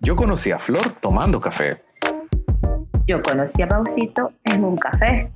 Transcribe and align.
Yo 0.00 0.16
conocí 0.16 0.50
a 0.50 0.58
Flor 0.58 0.82
tomando 1.00 1.40
café. 1.40 1.82
Yo 3.06 3.20
conocí 3.22 3.62
a 3.62 3.66
Mausito 3.66 4.32
en 4.44 4.64
un 4.64 4.76
café. 4.76 5.30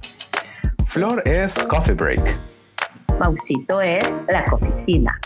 Flor 0.87 1.23
es 1.27 1.55
Coffee 1.65 1.95
Break. 1.95 2.37
Mausito 3.19 3.81
es 3.81 4.05
la 4.29 4.45
oficina. 4.53 5.19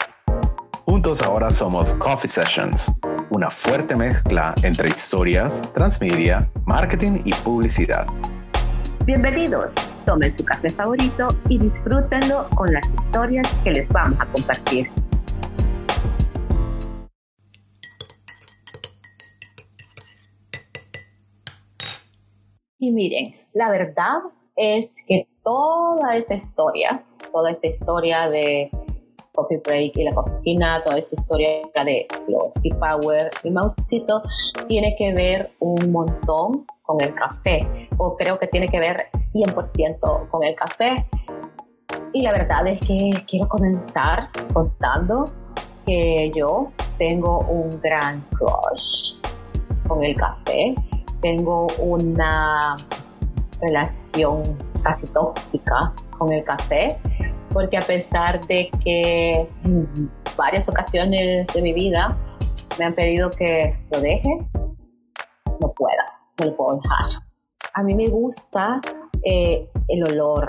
Juntos 0.85 1.23
ahora 1.23 1.51
somos 1.51 1.95
Coffee 1.95 2.31
Sessions, 2.31 2.91
una 3.31 3.51
fuerte 3.51 3.95
mezcla 3.95 4.55
entre 4.63 4.89
historias, 4.89 5.53
transmedia, 5.73 6.49
marketing 6.65 7.21
y 7.25 7.33
publicidad. 7.33 8.07
Bienvenidos, 9.05 9.71
tomen 10.07 10.33
su 10.33 10.45
café 10.45 10.71
favorito 10.71 11.29
y 11.49 11.59
disfrútenlo 11.59 12.49
con 12.51 12.73
las 12.73 12.87
historias 12.89 13.49
que 13.63 13.71
les 13.71 13.89
vamos 13.89 14.21
a 14.21 14.27
compartir. 14.27 14.91
Y 22.83 22.93
miren, 22.93 23.35
la 23.53 23.71
verdad 23.71 24.21
es 24.57 25.05
que 25.07 25.29
toda 25.45 26.17
esta 26.17 26.33
historia, 26.33 27.05
toda 27.31 27.51
esta 27.51 27.67
historia 27.67 28.31
de 28.31 28.71
Coffee 29.35 29.59
Break 29.59 29.99
y 29.99 30.05
la 30.05 30.19
oficina, 30.19 30.83
toda 30.83 30.99
esta 30.99 31.15
historia 31.15 31.69
de 31.85 32.07
Flossy 32.25 32.71
Power 32.71 33.31
y 33.45 33.51
Mausito 33.51 34.23
tiene 34.67 34.97
que 34.97 35.13
ver 35.13 35.51
un 35.59 35.93
montón 35.93 36.65
con 36.81 36.99
el 37.03 37.15
café, 37.15 37.69
o 37.99 38.17
creo 38.17 38.39
que 38.39 38.47
tiene 38.47 38.67
que 38.67 38.81
ver 38.81 39.11
100% 39.13 40.31
con 40.31 40.43
el 40.43 40.55
café. 40.55 41.07
Y 42.15 42.23
la 42.23 42.33
verdad 42.33 42.67
es 42.67 42.81
que 42.81 43.11
quiero 43.29 43.47
comenzar 43.47 44.31
contando 44.55 45.27
que 45.85 46.33
yo 46.35 46.73
tengo 46.97 47.41
un 47.41 47.79
gran 47.83 48.27
crush 48.31 49.17
con 49.87 50.03
el 50.03 50.15
café 50.15 50.75
tengo 51.21 51.67
una 51.79 52.77
relación 53.61 54.43
casi 54.83 55.07
tóxica 55.09 55.93
con 56.19 56.33
el 56.33 56.45
café, 56.45 56.99
porque 57.53 57.77
a 57.77 57.83
pesar 57.83 58.47
de 58.47 58.71
que 58.83 59.49
en 59.65 60.11
varias 60.37 60.69
ocasiones 60.69 61.47
de 61.53 61.63
mi 61.63 61.73
vida 61.73 62.17
me 62.79 62.85
han 62.85 62.95
pedido 62.95 63.31
que 63.31 63.79
lo 63.91 64.01
deje, 64.01 64.49
no 65.61 65.73
puedo, 65.75 66.03
no 66.39 66.47
lo 66.47 66.57
puedo 66.57 66.79
dejar. 66.79 67.23
A 67.75 67.83
mí 67.83 67.95
me 67.95 68.09
gusta 68.09 68.81
eh, 69.23 69.69
el 69.89 70.05
olor, 70.05 70.49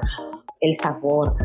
el 0.59 0.73
sabor, 0.75 1.35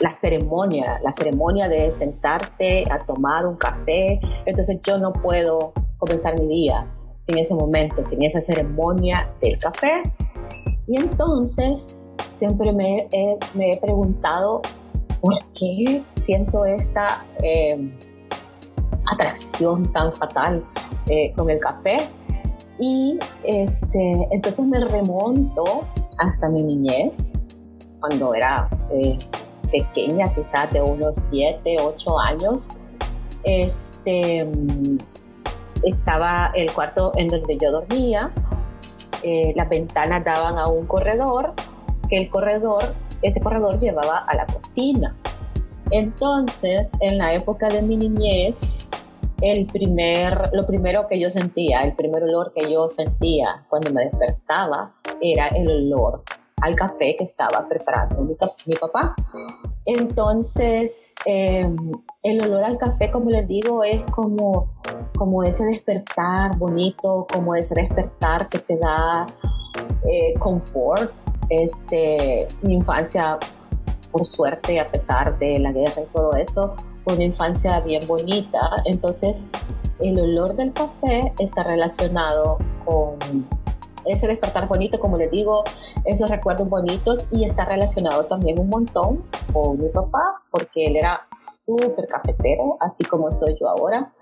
la 0.00 0.12
ceremonia, 0.12 0.98
la 1.02 1.12
ceremonia 1.12 1.68
de 1.68 1.90
sentarse 1.90 2.84
a 2.90 3.04
tomar 3.04 3.46
un 3.46 3.56
café. 3.56 4.20
Entonces 4.44 4.80
yo 4.82 4.98
no 4.98 5.12
puedo 5.12 5.72
comenzar 5.98 6.38
mi 6.38 6.46
día 6.48 6.86
sin 7.26 7.38
ese 7.38 7.54
momento, 7.54 8.02
sin 8.02 8.22
esa 8.22 8.40
ceremonia 8.40 9.32
del 9.40 9.58
café. 9.58 10.02
Y 10.86 10.96
entonces 10.96 11.96
siempre 12.32 12.72
me, 12.72 13.08
he 13.12 13.80
preguntado 13.80 14.62
por 15.20 15.34
qué 15.58 16.02
siento 16.20 16.64
esta 16.64 17.24
em, 17.42 17.96
atracción 19.10 19.90
tan 19.92 20.12
fatal 20.12 20.64
eh, 21.06 21.32
con 21.36 21.48
el 21.48 21.58
café. 21.60 21.98
Y 22.78 23.18
este, 23.44 24.28
entonces 24.30 24.66
me 24.66 24.80
remonto 24.80 25.84
hasta 26.18 26.48
mi 26.48 26.62
niñez, 26.62 27.32
cuando 28.00 28.34
era 28.34 28.68
eh, 28.90 29.18
pequeña, 29.70 30.32
quizás 30.34 30.70
de 30.72 30.82
unos 30.82 31.26
7, 31.30 31.76
8 31.80 32.18
años. 32.18 32.68
Este, 33.44 34.46
estaba 35.84 36.52
el 36.54 36.72
cuarto 36.72 37.12
en 37.16 37.28
donde 37.28 37.58
yo 37.58 37.70
dormía, 37.70 38.32
eh, 39.22 39.52
las 39.56 39.68
ventanas 39.68 40.24
daban 40.24 40.58
a 40.58 40.66
un 40.66 40.86
corredor, 40.86 41.54
que 42.08 42.18
el 42.18 42.30
corredor, 42.30 42.82
ese 43.22 43.40
corredor 43.40 43.78
llevaba 43.78 44.18
a 44.18 44.34
la 44.34 44.46
cocina. 44.46 45.16
Entonces, 45.90 46.92
en 47.00 47.18
la 47.18 47.34
época 47.34 47.68
de 47.68 47.82
mi 47.82 47.96
niñez, 47.96 48.86
el 49.40 49.66
primer, 49.66 50.50
lo 50.52 50.66
primero 50.66 51.06
que 51.06 51.18
yo 51.20 51.30
sentía, 51.30 51.82
el 51.82 51.94
primer 51.94 52.24
olor 52.24 52.52
que 52.54 52.70
yo 52.70 52.88
sentía 52.88 53.64
cuando 53.68 53.90
me 53.92 54.02
despertaba 54.02 54.94
era 55.20 55.48
el 55.48 55.68
olor 55.68 56.22
al 56.64 56.74
café 56.74 57.14
que 57.16 57.24
estaba 57.24 57.68
preparando 57.68 58.22
mi, 58.22 58.34
mi 58.64 58.74
papá. 58.74 59.14
Entonces, 59.84 61.14
em, 61.26 61.76
el 62.22 62.42
olor 62.42 62.64
al 62.64 62.78
café, 62.78 63.10
como 63.10 63.28
les 63.28 63.46
digo, 63.46 63.84
es 63.84 64.02
como, 64.04 64.72
como 65.14 65.44
ese 65.44 65.66
despertar 65.66 66.56
bonito, 66.56 67.26
como 67.30 67.54
ese 67.54 67.74
despertar 67.74 68.48
que 68.48 68.58
te 68.60 68.78
da 68.78 69.26
eh, 70.08 70.32
confort. 70.38 71.12
Este, 71.50 72.48
mi 72.62 72.74
infancia, 72.74 73.38
por 74.10 74.24
suerte, 74.24 74.80
a 74.80 74.90
pesar 74.90 75.38
de 75.38 75.58
la 75.58 75.70
guerra 75.70 76.00
y 76.00 76.12
todo 76.14 76.34
eso, 76.34 76.72
fue 77.04 77.14
una 77.14 77.24
infancia 77.24 77.78
bien 77.80 78.06
bonita. 78.06 78.70
Entonces, 78.86 79.48
el 80.00 80.18
olor 80.18 80.56
del 80.56 80.72
café 80.72 81.34
está 81.38 81.62
relacionado 81.62 82.56
con 82.86 83.18
ese 84.06 84.26
despertar 84.26 84.68
bonito, 84.68 85.00
como 85.00 85.16
les 85.16 85.30
digo, 85.30 85.64
esos 86.04 86.30
recuerdos 86.30 86.68
bonitos 86.68 87.28
y 87.30 87.44
está 87.44 87.64
relacionado 87.64 88.24
también 88.24 88.58
un 88.58 88.68
montón 88.68 89.24
con 89.52 89.78
mi 89.78 89.88
papá, 89.88 90.42
porque 90.50 90.86
él 90.86 90.96
era 90.96 91.26
súper 91.40 92.06
cafetero, 92.06 92.76
así 92.80 93.04
como 93.04 93.30
soy 93.32 93.56
yo 93.60 93.68
ahora. 93.68 94.12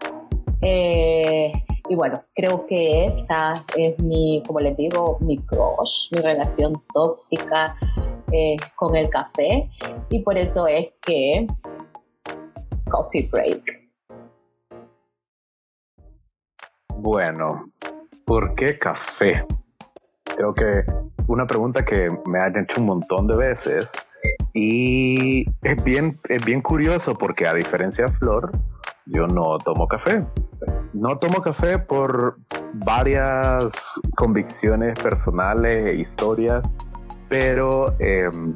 Eh, 0.61 1.53
y 1.89 1.95
bueno, 1.95 2.23
creo 2.35 2.65
que 2.67 3.07
esa 3.07 3.65
es 3.77 3.99
mi, 3.99 4.43
como 4.47 4.61
les 4.61 4.77
digo, 4.77 5.19
mi 5.21 5.39
crush, 5.39 6.09
mi 6.13 6.21
relación 6.23 6.83
tóxica 6.95 7.77
eh, 8.31 8.57
con 8.77 8.97
el 8.97 9.11
café. 9.11 9.69
Y 10.09 10.21
por 10.21 10.39
eso 10.39 10.67
es 10.67 10.93
que 11.05 11.47
Coffee 12.89 13.29
Break. 13.31 13.83
Bueno, 16.97 17.73
¿por 18.25 18.55
qué 18.55 18.79
café? 18.79 19.45
Creo 20.37 20.55
que 20.55 20.85
una 21.27 21.47
pregunta 21.47 21.85
que 21.85 22.11
me 22.27 22.41
han 22.41 22.57
hecho 22.57 22.81
un 22.81 22.87
montón 22.87 23.27
de 23.27 23.37
veces 23.37 23.89
y 24.55 25.45
es 25.63 25.83
bien, 25.85 26.19
es 26.29 26.45
bien 26.45 26.61
curioso 26.61 27.17
porque 27.17 27.47
a 27.47 27.55
diferencia 27.55 28.07
de 28.07 28.13
Flor, 28.13 28.53
yo 29.07 29.27
no 29.27 29.59
tomo 29.59 29.89
café. 29.89 30.25
No 30.93 31.19
tomo 31.19 31.41
café 31.41 31.79
por 31.79 32.39
varias 32.75 34.01
convicciones 34.17 34.99
personales 34.99 35.87
e 35.87 35.95
historias, 35.95 36.63
pero 37.29 37.95
em, 37.99 38.55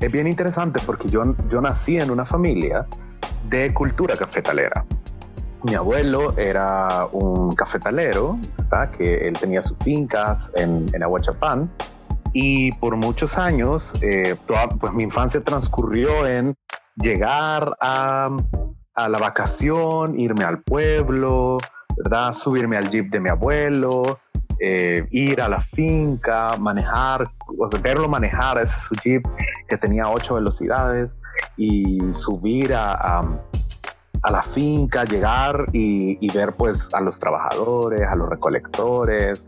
es 0.00 0.10
bien 0.10 0.26
interesante 0.26 0.80
porque 0.84 1.08
yo, 1.08 1.34
yo 1.48 1.60
nací 1.60 1.98
en 1.98 2.10
una 2.10 2.24
familia 2.24 2.86
de 3.48 3.72
cultura 3.72 4.16
cafetalera 4.16 4.84
mi 5.64 5.74
abuelo 5.74 6.36
era 6.36 7.08
un 7.12 7.52
cafetalero, 7.52 8.38
que 8.96 9.26
él 9.26 9.38
tenía 9.38 9.62
sus 9.62 9.78
fincas 9.78 10.50
en, 10.54 10.86
en 10.92 11.02
Aguachapán 11.02 11.70
y 12.34 12.72
por 12.72 12.96
muchos 12.96 13.38
años, 13.38 13.94
eh, 14.00 14.36
pues 14.80 14.92
mi 14.92 15.04
infancia 15.04 15.42
transcurrió 15.42 16.26
en 16.26 16.56
llegar 16.96 17.76
a, 17.80 18.28
la 18.96 19.18
vacación, 19.18 20.18
irme 20.18 20.44
al 20.44 20.60
pueblo, 20.62 21.58
¿verdad? 21.96 22.32
subirme 22.32 22.76
al 22.76 22.90
jeep 22.90 23.10
de 23.10 23.20
mi 23.20 23.30
abuelo, 23.30 24.18
eh, 24.58 25.06
ir 25.12 25.40
a 25.40 25.48
la 25.48 25.60
finca, 25.60 26.56
manejar, 26.58 27.30
o 27.56 27.68
sea, 27.68 27.80
verlo 27.80 28.08
manejar 28.08 28.60
ese 28.60 28.80
su 28.80 28.96
jeep 28.96 29.24
que 29.68 29.76
tenía 29.76 30.08
ocho 30.08 30.34
velocidades 30.34 31.16
y 31.56 32.00
subir 32.12 32.74
a 32.74 33.24
la 34.30 34.42
finca, 34.42 35.04
llegar 35.04 35.66
y, 35.72 36.30
ver 36.32 36.54
pues 36.54 36.92
a 36.94 37.00
los 37.00 37.20
trabajadores, 37.20 38.02
a 38.02 38.16
los 38.16 38.28
recolectores. 38.28 39.44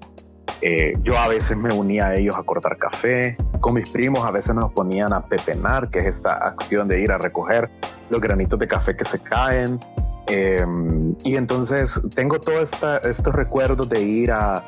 Eh, 0.60 0.94
yo 1.02 1.18
a 1.18 1.28
veces 1.28 1.56
me 1.56 1.72
unía 1.74 2.08
a 2.08 2.14
ellos 2.14 2.36
a 2.36 2.42
cortar 2.42 2.76
café. 2.76 3.36
Con 3.60 3.74
mis 3.74 3.88
primos 3.88 4.24
a 4.24 4.30
veces 4.30 4.54
nos 4.54 4.70
ponían 4.72 5.12
a 5.12 5.26
pepenar, 5.26 5.88
que 5.90 6.00
es 6.00 6.06
esta 6.06 6.34
acción 6.34 6.88
de 6.88 7.00
ir 7.00 7.10
a 7.10 7.18
recoger 7.18 7.70
los 8.10 8.20
granitos 8.20 8.58
de 8.58 8.68
café 8.68 8.94
que 8.94 9.04
se 9.04 9.18
caen. 9.18 9.80
Em, 10.28 11.14
y 11.24 11.36
entonces 11.36 12.00
tengo 12.14 12.40
todos 12.40 12.72
estos 13.04 13.34
recuerdos 13.34 13.88
de 13.88 14.02
ir 14.02 14.32
a, 14.32 14.62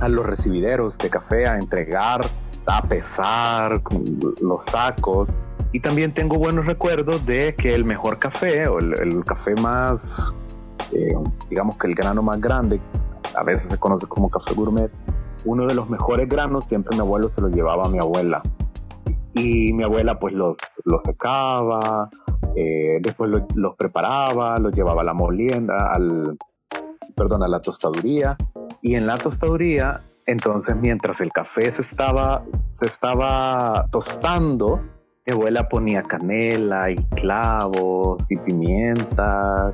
a 0.00 0.08
los 0.08 0.24
recibideros 0.24 0.96
de 0.98 1.10
café 1.10 1.46
a 1.46 1.58
entregar, 1.58 2.24
a 2.66 2.82
pesar 2.82 3.82
los 4.40 4.64
sacos 4.64 5.34
y 5.76 5.80
también 5.80 6.14
tengo 6.14 6.38
buenos 6.38 6.64
recuerdos 6.64 7.26
de 7.26 7.54
que 7.54 7.74
el 7.74 7.84
mejor 7.84 8.18
café 8.18 8.66
o 8.66 8.78
el, 8.78 9.22
café 9.26 9.54
más, 9.56 10.34
eh, 10.90 11.14
digamos 11.50 11.76
que 11.76 11.86
el 11.86 11.94
grano 11.94 12.22
más 12.22 12.40
grande, 12.40 12.80
a 13.34 13.44
veces 13.44 13.72
se 13.72 13.76
conoce 13.76 14.06
como 14.06 14.30
café 14.30 14.54
gourmet, 14.54 14.90
uno 15.44 15.66
de 15.66 15.74
los 15.74 15.90
mejores 15.90 16.30
granos 16.30 16.64
siempre 16.64 16.96
mi 16.96 17.02
abuelo 17.02 17.28
se 17.28 17.42
lo 17.42 17.48
llevaba 17.48 17.84
a 17.84 17.88
mi 17.90 17.98
abuela. 17.98 18.42
Y 19.34 19.74
mi 19.74 19.82
abuela 19.84 20.18
pues 20.18 20.32
los, 20.32 20.56
los 20.84 21.02
secaba, 21.04 22.08
eh, 22.54 22.96
después 23.02 23.30
los, 23.54 23.76
preparaba, 23.76 24.56
los 24.56 24.72
llevaba 24.72 25.02
a 25.02 25.04
la 25.04 25.12
molienda, 25.12 25.92
al, 25.92 26.38
perdón, 27.14 27.42
a 27.42 27.48
la 27.48 27.60
tostaduría. 27.60 28.38
Y 28.80 28.94
en 28.94 29.06
la 29.06 29.18
tostaduría, 29.18 30.00
entonces 30.24 30.74
mientras 30.74 31.20
el 31.20 31.32
café 31.32 31.70
se 31.70 31.82
estaba, 31.82 32.44
se 32.70 32.86
estaba 32.86 33.88
tostando, 33.90 34.80
mi 35.26 35.32
abuela 35.32 35.68
ponía 35.68 36.04
canela 36.04 36.88
y 36.88 36.94
clavos 37.16 38.30
y 38.30 38.36
pimienta 38.36 39.72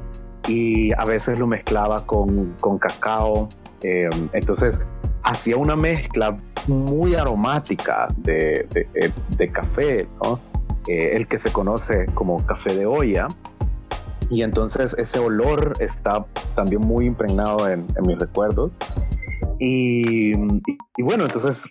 y 0.49 0.93
a 0.95 1.05
veces 1.05 1.39
lo 1.39 1.47
mezclaba 1.47 2.07
con, 2.07 2.55
con 2.59 2.79
cacao. 2.79 3.51
Eh, 3.83 4.09
entonces 4.33 4.87
hacía 5.25 5.59
una 5.59 5.77
mezcla 5.77 6.39
muy 6.69 7.17
aromática 7.17 8.09
de, 8.17 8.67
de, 8.71 8.89
eh, 8.95 9.53
café, 9.53 10.09
¿no? 10.25 10.41
Eh, 10.89 11.11
el 11.13 11.27
que 11.27 11.39
se 11.39 11.53
conoce 11.53 12.07
como 12.15 12.39
café 12.47 12.75
de 12.75 12.87
olla. 12.87 13.29
Y 14.31 14.43
entonces 14.45 14.95
ese 14.99 15.19
olor 15.19 15.75
está 15.81 16.25
también 16.55 16.81
muy 16.81 17.05
impregnado 17.05 17.69
en, 17.69 17.87
en 17.95 18.07
mis 18.07 18.19
recuerdos. 18.19 18.73
Y, 19.65 20.33
y, 20.97 21.03
bueno, 21.05 21.25
entonces 21.25 21.69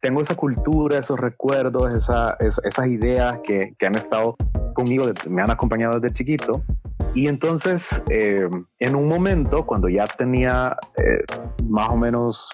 tengo 0.00 0.20
esa 0.20 0.34
cultura, 0.34 0.98
esos 0.98 1.18
recuerdos, 1.18 1.94
esa, 1.94 2.36
esas 2.38 2.86
ideas 2.88 3.40
que, 3.42 3.74
que, 3.78 3.86
han 3.86 3.94
estado 3.94 4.36
conmigo, 4.74 5.06
me 5.26 5.40
han 5.40 5.50
acompañado 5.50 5.98
desde 5.98 6.12
chiquito. 6.12 6.62
Y 7.14 7.28
entonces, 7.28 8.02
eh, 8.10 8.46
en 8.78 8.94
un 8.94 9.08
momento, 9.08 9.64
cuando 9.64 9.88
ya 9.88 10.06
tenía 10.06 10.76
eh, 10.98 11.24
más 11.64 11.88
o 11.88 11.96
menos 11.96 12.52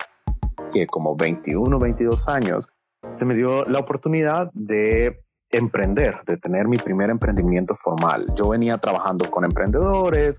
que 0.73 0.87
como 0.87 1.17
21, 1.17 1.81
22 1.81 2.29
años, 2.29 2.73
se 3.13 3.25
me 3.25 3.35
dio 3.35 3.65
la 3.65 3.81
oportunidad 3.81 4.53
de 4.55 5.21
emprender, 5.51 6.21
de 6.29 6.37
tener 6.37 6.69
mi 6.69 6.77
primer 6.77 7.11
emprendimiento 7.11 7.75
formal. 7.75 8.33
Yo 8.37 8.51
venía 8.51 8.79
trabajando 8.79 9.29
con 9.33 9.45
emprendedores, 9.45 10.39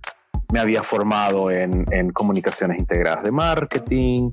me 0.51 0.59
había 0.59 0.83
formado 0.83 1.51
en, 1.51 1.85
comunicaciones 2.13 2.79
integradas 2.79 3.23
de 3.23 3.31
marketing, 3.31 4.29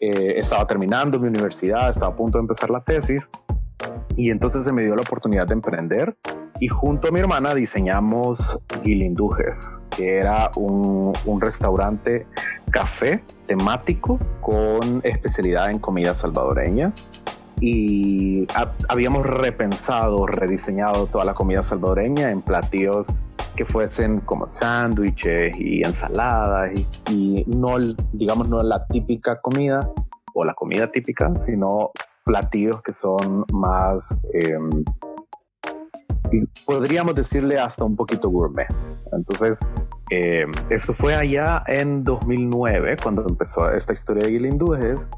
eh, 0.00 0.34
estaba 0.36 0.66
terminando 0.66 1.18
mi 1.18 1.28
universidad, 1.28 1.90
estaba 1.90 2.12
a 2.12 2.16
punto 2.16 2.38
de 2.38 2.42
empezar 2.42 2.70
la 2.70 2.82
tesis 2.82 3.28
y 4.16 4.30
entonces 4.30 4.64
se 4.64 4.72
me 4.72 4.82
dio 4.82 4.94
la 4.94 5.02
oportunidad 5.02 5.46
de 5.46 5.54
emprender 5.54 6.16
y 6.60 6.68
junto 6.68 7.08
a 7.08 7.10
mi 7.10 7.20
hermana 7.20 7.54
diseñamos 7.54 8.58
Guilindujes, 8.82 9.84
que 9.90 10.16
era 10.16 10.50
un 10.54 11.40
restaurante 11.40 12.26
café 12.70 13.22
temático 13.46 14.18
con 14.40 15.00
especialidad 15.04 15.70
en 15.70 15.78
comida 15.78 16.14
salvadoreña 16.14 16.94
y 17.60 18.46
habíamos 18.88 19.26
repensado, 19.26 20.26
rediseñado 20.26 21.06
toda 21.06 21.24
la 21.24 21.34
comida 21.34 21.62
salvadoreña 21.62 22.30
en 22.30 22.42
platillos 22.42 23.08
que 23.56 23.64
fuesen 23.64 24.18
como 24.18 24.48
sándwiches 24.48 25.56
y 25.58 25.82
ensaladas 25.82 26.72
y, 27.10 27.44
no, 27.46 27.76
digamos, 28.12 28.48
no 28.48 28.58
la 28.60 28.86
típica 28.86 29.40
comida 29.40 29.90
o 30.34 30.44
la 30.44 30.54
comida 30.54 30.90
típica, 30.90 31.36
sino 31.38 31.90
platillos 32.24 32.82
que 32.82 32.92
son 32.92 33.44
más, 33.52 34.18
em, 34.34 34.84
podríamos 36.66 37.14
decirle 37.14 37.58
hasta 37.58 37.84
un 37.84 37.96
poquito 37.96 38.28
gourmet. 38.28 38.68
Entonces, 39.12 39.58
em, 40.10 40.52
eso 40.70 40.92
fue 40.92 41.14
allá 41.14 41.62
en 41.66 42.04
2009, 42.04 42.96
cuando 43.02 43.24
empezó 43.26 43.70
esta 43.70 43.92
historia 43.92 44.24
de 44.24 44.32
Guilindúes 44.32 45.08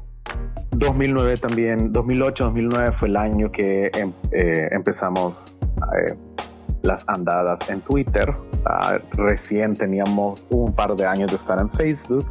2009 0.71 1.37
también, 1.37 1.91
2008-2009 1.91 2.91
fue 2.91 3.07
el 3.09 3.17
año 3.17 3.51
que 3.51 3.91
em, 3.93 4.13
eh, 4.31 4.69
empezamos 4.71 5.57
eh, 5.97 6.15
las 6.83 7.03
andadas 7.07 7.69
en 7.69 7.81
Twitter. 7.81 8.33
Ah, 8.65 8.99
recién 9.11 9.73
teníamos 9.73 10.47
un 10.49 10.73
par 10.73 10.95
de 10.95 11.05
años 11.05 11.29
de 11.29 11.35
estar 11.35 11.59
en 11.59 11.69
Facebook. 11.69 12.25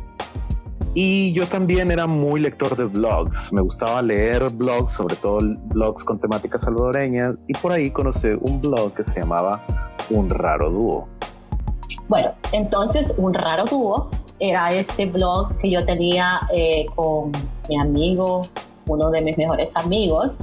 Y 0.95 1.33
yo 1.33 1.47
también 1.47 1.91
era 1.91 2.07
muy 2.07 2.41
lector 2.41 2.77
de 2.77 2.85
blogs. 2.85 3.53
Me 3.53 3.61
gustaba 3.61 4.03
leer 4.03 4.51
blogs, 4.51 4.93
sobre 4.93 5.17
todo 5.17 5.39
blogs 5.67 6.03
con 6.03 6.19
temáticas 6.19 6.63
salvadoreñas. 6.63 7.37
Y 7.47 7.55
por 7.55 7.73
ahí 7.73 7.91
conocí 7.91 8.29
un 8.41 8.61
blog 8.61 8.95
que 8.95 9.05
se 9.05 9.21
llamaba 9.21 9.61
Un 10.11 10.29
Raro 10.31 10.71
Dúo. 10.71 11.09
Bueno, 12.09 12.33
entonces 12.53 13.15
Un 13.19 13.35
Raro 13.35 13.65
Dúo 13.67 14.11
era 14.41 14.73
este 14.73 15.07
blog 15.07 15.57
que 15.59 15.71
yo 15.71 15.85
tenía 15.85 16.41
eh, 16.53 16.87
con 16.95 17.33
mi 17.69 17.79
amigo, 17.79 18.49
uno 18.87 19.11
de 19.11 19.23
mis 19.23 19.37
mejores 19.37 19.77
amigos. 19.77 20.39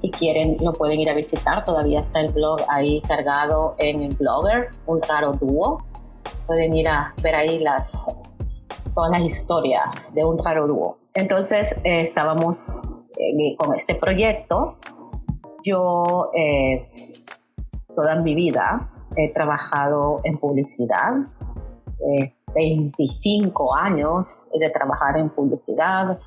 Si 0.00 0.10
quieren, 0.10 0.56
lo 0.60 0.72
pueden 0.72 0.98
ir 0.98 1.10
a 1.10 1.14
visitar. 1.14 1.62
Todavía 1.62 2.00
está 2.00 2.20
el 2.20 2.32
blog 2.32 2.60
ahí 2.70 3.02
cargado 3.02 3.74
en 3.76 4.02
el 4.02 4.16
blogger, 4.16 4.70
un 4.86 5.02
raro 5.02 5.34
dúo. 5.34 5.84
Pueden 6.46 6.74
ir 6.74 6.88
a 6.88 7.12
ver 7.22 7.34
ahí 7.34 7.58
las, 7.58 8.10
todas 8.94 9.10
las 9.10 9.20
historias 9.20 10.14
de 10.14 10.24
un 10.24 10.42
raro 10.42 10.66
dúo. 10.66 10.98
Entonces, 11.12 11.76
eh, 11.84 12.00
estábamos 12.00 12.88
eh, 13.18 13.54
con 13.58 13.74
este 13.74 13.94
proyecto. 13.94 14.78
Yo, 15.62 16.30
toda 17.94 18.14
mi 18.22 18.34
vida, 18.34 18.90
he 19.16 19.30
trabajado 19.34 20.22
en 20.24 20.38
publicidad. 20.38 21.12
25 22.54 23.74
años 23.74 24.48
de 24.58 24.70
trabajar 24.70 25.18
en 25.18 25.28
publicidad, 25.28 26.18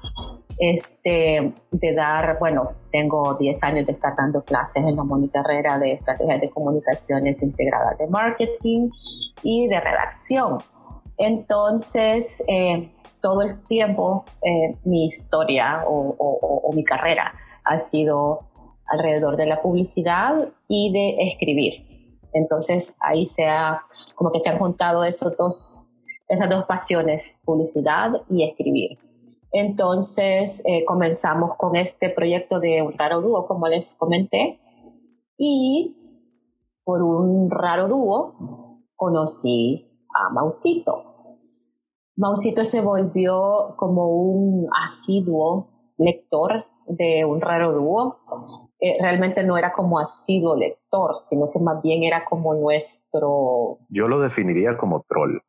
este, 0.59 1.53
de 1.71 1.93
dar, 1.93 2.37
bueno, 2.39 2.71
tengo 2.91 3.35
10 3.35 3.63
años 3.63 3.85
de 3.85 3.91
estar 3.91 4.15
dando 4.15 4.43
clases 4.43 4.83
en 4.83 4.95
la 4.95 5.03
carrera 5.31 5.79
de 5.79 5.93
estrategias 5.93 6.41
de 6.41 6.49
comunicaciones 6.49 7.41
integradas 7.41 7.97
de 7.97 8.07
marketing 8.07 8.89
y 9.41 9.67
de 9.67 9.79
redacción. 9.79 10.59
Entonces, 11.17 12.43
eh, 12.47 12.91
todo 13.21 13.41
el 13.41 13.65
tiempo 13.67 14.25
eh, 14.41 14.77
mi 14.83 15.05
historia 15.05 15.83
o, 15.87 16.15
o, 16.17 16.73
mi 16.73 16.83
carrera 16.83 17.33
ha 17.63 17.77
sido 17.77 18.41
alrededor 18.87 19.37
de 19.37 19.45
la 19.45 19.61
publicidad 19.61 20.49
y 20.67 20.91
de 20.91 21.29
escribir. 21.29 22.19
Entonces, 22.33 22.95
ahí 22.99 23.25
se 23.25 23.45
ha, 23.45 23.83
como 24.15 24.31
que 24.31 24.39
se 24.39 24.49
han 24.49 24.57
juntado 24.57 25.03
esos 25.03 25.35
dos 25.37 25.89
esas 26.33 26.49
dos 26.49 26.65
pasiones, 26.65 27.39
publicidad 27.45 28.11
y 28.29 28.43
escribir. 28.43 28.97
Entonces 29.53 30.63
eh, 30.65 30.83
comenzamos 30.83 31.55
con 31.55 31.75
este 31.75 32.09
proyecto 32.09 32.59
de 32.59 32.81
un 32.81 32.91
raro 32.91 33.21
dúo, 33.21 33.45
como 33.47 33.67
les 33.67 33.95
comenté, 33.95 34.59
y 35.37 35.95
por 36.83 37.03
un 37.03 37.51
raro 37.51 37.87
dúo 37.87 38.33
conocí 38.95 40.07
a 40.09 40.33
Mausito. 40.33 41.13
Mausito 42.15 42.65
se 42.65 42.81
volvió 42.81 43.75
como 43.77 44.07
un 44.09 44.67
asiduo 44.83 45.69
lector 45.97 46.65
de 46.87 47.23
un 47.23 47.39
raro 47.39 47.73
dúo. 47.73 48.21
Eh, 48.79 48.97
realmente 49.01 49.43
no 49.43 49.57
era 49.57 49.71
como 49.71 49.99
asiduo 49.99 50.55
lector, 50.55 51.15
sino 51.15 51.51
que 51.51 51.59
más 51.59 51.81
bien 51.83 52.03
era 52.03 52.25
como 52.25 52.55
nuestro... 52.55 53.77
Yo 53.89 54.07
lo 54.07 54.19
definiría 54.19 54.77
como 54.77 55.05
troll. 55.07 55.39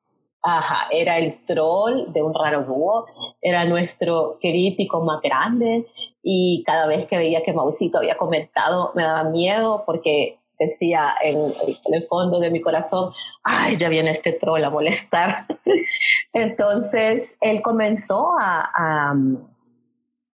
Ajá, 0.47 0.89
era 0.91 1.17
el 1.17 1.43
troll 1.47 2.13
de 2.13 2.23
un 2.23 2.35
raro 2.35 2.67
búho, 2.67 3.07
era 3.41 3.65
nuestro 3.65 4.37
crítico 4.39 5.03
más 5.03 5.23
grande 5.23 5.87
y 6.23 6.63
cada 6.67 6.87
vez 6.87 7.07
que 7.07 7.17
veía 7.17 7.43
que 7.43 7.55
Mausito 7.55 7.97
había 7.97 8.19
comentado 8.19 8.93
me 8.95 9.05
daba 9.05 9.25
miedo 9.25 9.85
porque 9.87 10.39
decía 10.59 11.15
en, 11.23 11.39
el 11.39 12.07
fondo 12.09 12.41
de 12.41 12.51
mi 12.51 12.61
corazón, 12.61 13.15
ay, 13.43 13.77
ya 13.77 13.89
viene 13.89 14.11
este 14.11 14.33
troll 14.33 14.63
a 14.63 14.69
molestar. 14.69 15.47
Entonces 16.35 17.39
él 17.41 17.63
comenzó 17.63 18.33
a, 18.39 19.15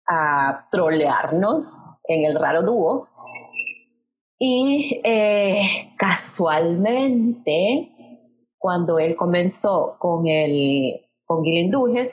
a, 0.08 0.68
trolearnos 0.70 1.80
en 2.04 2.26
el 2.26 2.40
raro 2.40 2.62
dúo 2.62 3.08
y 4.38 5.02
eh, 5.04 5.96
casualmente 5.98 7.95
cuando 8.66 8.98
él 8.98 9.16
comenzó 9.16 9.96
con 10.00 10.26
el 10.26 11.00
con 11.24 11.44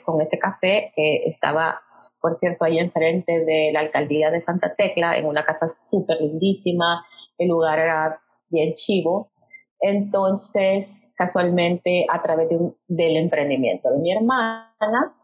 con 0.05 0.21
este 0.21 0.37
café 0.37 0.93
que 0.95 1.23
estaba, 1.25 1.81
por 2.21 2.35
cierto, 2.35 2.63
ahí 2.63 2.77
enfrente 2.77 3.43
de 3.43 3.71
la 3.73 3.79
alcaldía 3.79 4.29
de 4.29 4.39
Santa 4.39 4.75
Tecla, 4.75 5.17
en 5.17 5.25
una 5.25 5.43
casa 5.45 5.67
súper 5.67 6.21
lindísima, 6.21 7.03
el 7.39 7.47
lugar 7.47 7.79
era 7.79 8.21
bien 8.49 8.73
chivo. 8.75 9.31
Entonces, 9.79 11.09
casualmente, 11.15 12.05
a 12.07 12.21
través 12.21 12.49
del 12.87 13.17
emprendimiento 13.17 13.89
de 13.89 13.97
mi 13.97 14.11
hermana, 14.11 15.17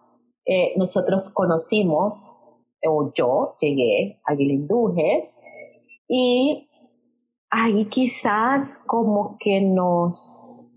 eh, 0.48 0.74
nosotros 0.78 1.30
conocimos, 1.32 2.38
o 2.88 3.12
yo 3.14 3.54
llegué 3.62 4.20
a 4.26 4.34
Guilindujes, 4.34 5.38
y 6.08 6.68
ahí 7.52 7.86
quizás 7.86 8.82
como 8.88 9.38
que 9.40 9.62
nos 9.62 10.69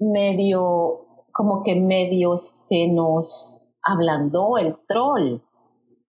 medio, 0.00 1.06
como 1.32 1.62
que 1.62 1.76
medio 1.76 2.36
se 2.36 2.88
nos 2.88 3.68
ablandó 3.82 4.58
el 4.58 4.76
troll. 4.86 5.40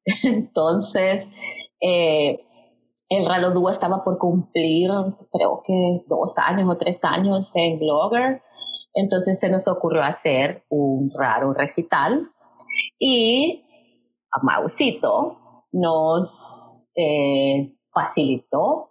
Entonces, 0.24 1.30
eh, 1.80 2.44
el 3.10 3.26
Ralo 3.26 3.52
Dúo 3.52 3.70
estaba 3.70 4.04
por 4.04 4.18
cumplir, 4.18 4.90
creo 5.32 5.62
que 5.66 6.02
dos 6.08 6.38
años 6.38 6.70
o 6.70 6.78
tres 6.78 7.00
años 7.04 7.52
en 7.56 7.78
Blogger. 7.78 8.42
Entonces 8.94 9.40
se 9.40 9.50
nos 9.50 9.68
ocurrió 9.68 10.04
hacer 10.04 10.64
un 10.70 11.12
raro 11.14 11.54
recital 11.54 12.30
y 13.00 13.66
a 14.32 14.44
Mausito 14.44 15.40
nos 15.74 16.88
eh, 16.96 17.74
facilitó 17.94 18.90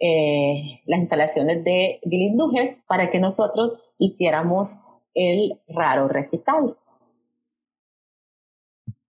eh, 0.00 0.80
las 0.86 1.00
instalaciones 1.00 1.64
de 1.64 2.00
Guilindujes 2.04 2.78
para 2.86 3.10
que 3.10 3.20
nosotros 3.20 3.78
hiciéramos 3.98 4.80
el 5.14 5.60
raro 5.68 6.08
recital. 6.08 6.76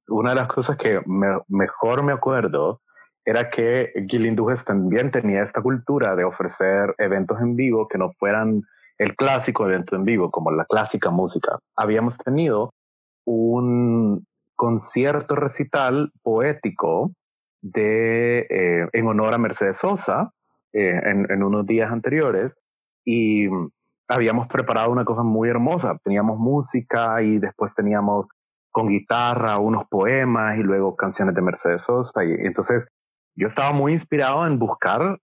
Una 0.07 0.31
de 0.31 0.35
las 0.35 0.47
cosas 0.47 0.75
que 0.77 1.01
mejor 1.47 2.03
me 2.03 2.13
acuerdo 2.13 2.81
era 3.23 3.49
que 3.49 3.91
Guilindujes 3.95 4.65
también 4.65 5.11
tenía 5.11 5.43
esta 5.43 5.61
cultura 5.61 6.15
de 6.15 6.23
ofrecer 6.23 6.95
eventos 6.97 7.39
en 7.41 7.55
vivo 7.55 7.87
que 7.87 7.99
no 7.99 8.11
fueran 8.13 8.63
el 8.97 9.15
clásico 9.15 9.65
evento 9.65 9.95
en 9.95 10.03
vivo, 10.03 10.31
como 10.31 10.51
la 10.51 10.65
clásica 10.65 11.11
música. 11.11 11.59
Habíamos 11.75 12.17
tenido 12.17 12.73
un 13.25 14.25
concierto 14.55 15.35
recital 15.35 16.11
poético 16.23 17.11
de, 17.61 18.47
eh, 18.49 18.87
en 18.91 19.07
honor 19.07 19.33
a 19.33 19.37
Mercedes 19.37 19.77
Sosa 19.77 20.33
eh, 20.73 20.99
en, 21.05 21.31
en, 21.31 21.43
unos 21.43 21.65
días 21.65 21.91
anteriores 21.91 22.57
y 23.05 23.47
habíamos 24.09 24.47
preparado 24.47 24.91
una 24.91 25.05
cosa 25.05 25.23
muy 25.23 25.49
hermosa. 25.49 25.97
Teníamos 26.03 26.37
música 26.37 27.21
y 27.21 27.37
después 27.37 27.75
teníamos 27.75 28.27
con 28.71 28.87
guitarra 28.87 29.59
unos 29.59 29.85
poemas 29.85 30.57
y 30.57 30.63
luego 30.63 30.95
canciones 30.95 31.35
de 31.35 31.41
Mercedes 31.41 31.83
Sosa. 31.83 32.25
Y 32.25 32.31
entonces 32.45 32.87
yo 33.35 33.47
estaba 33.47 33.71
muy 33.71 33.93
inspirado 33.93 34.45
en 34.45 34.57
buscar 34.57 35.19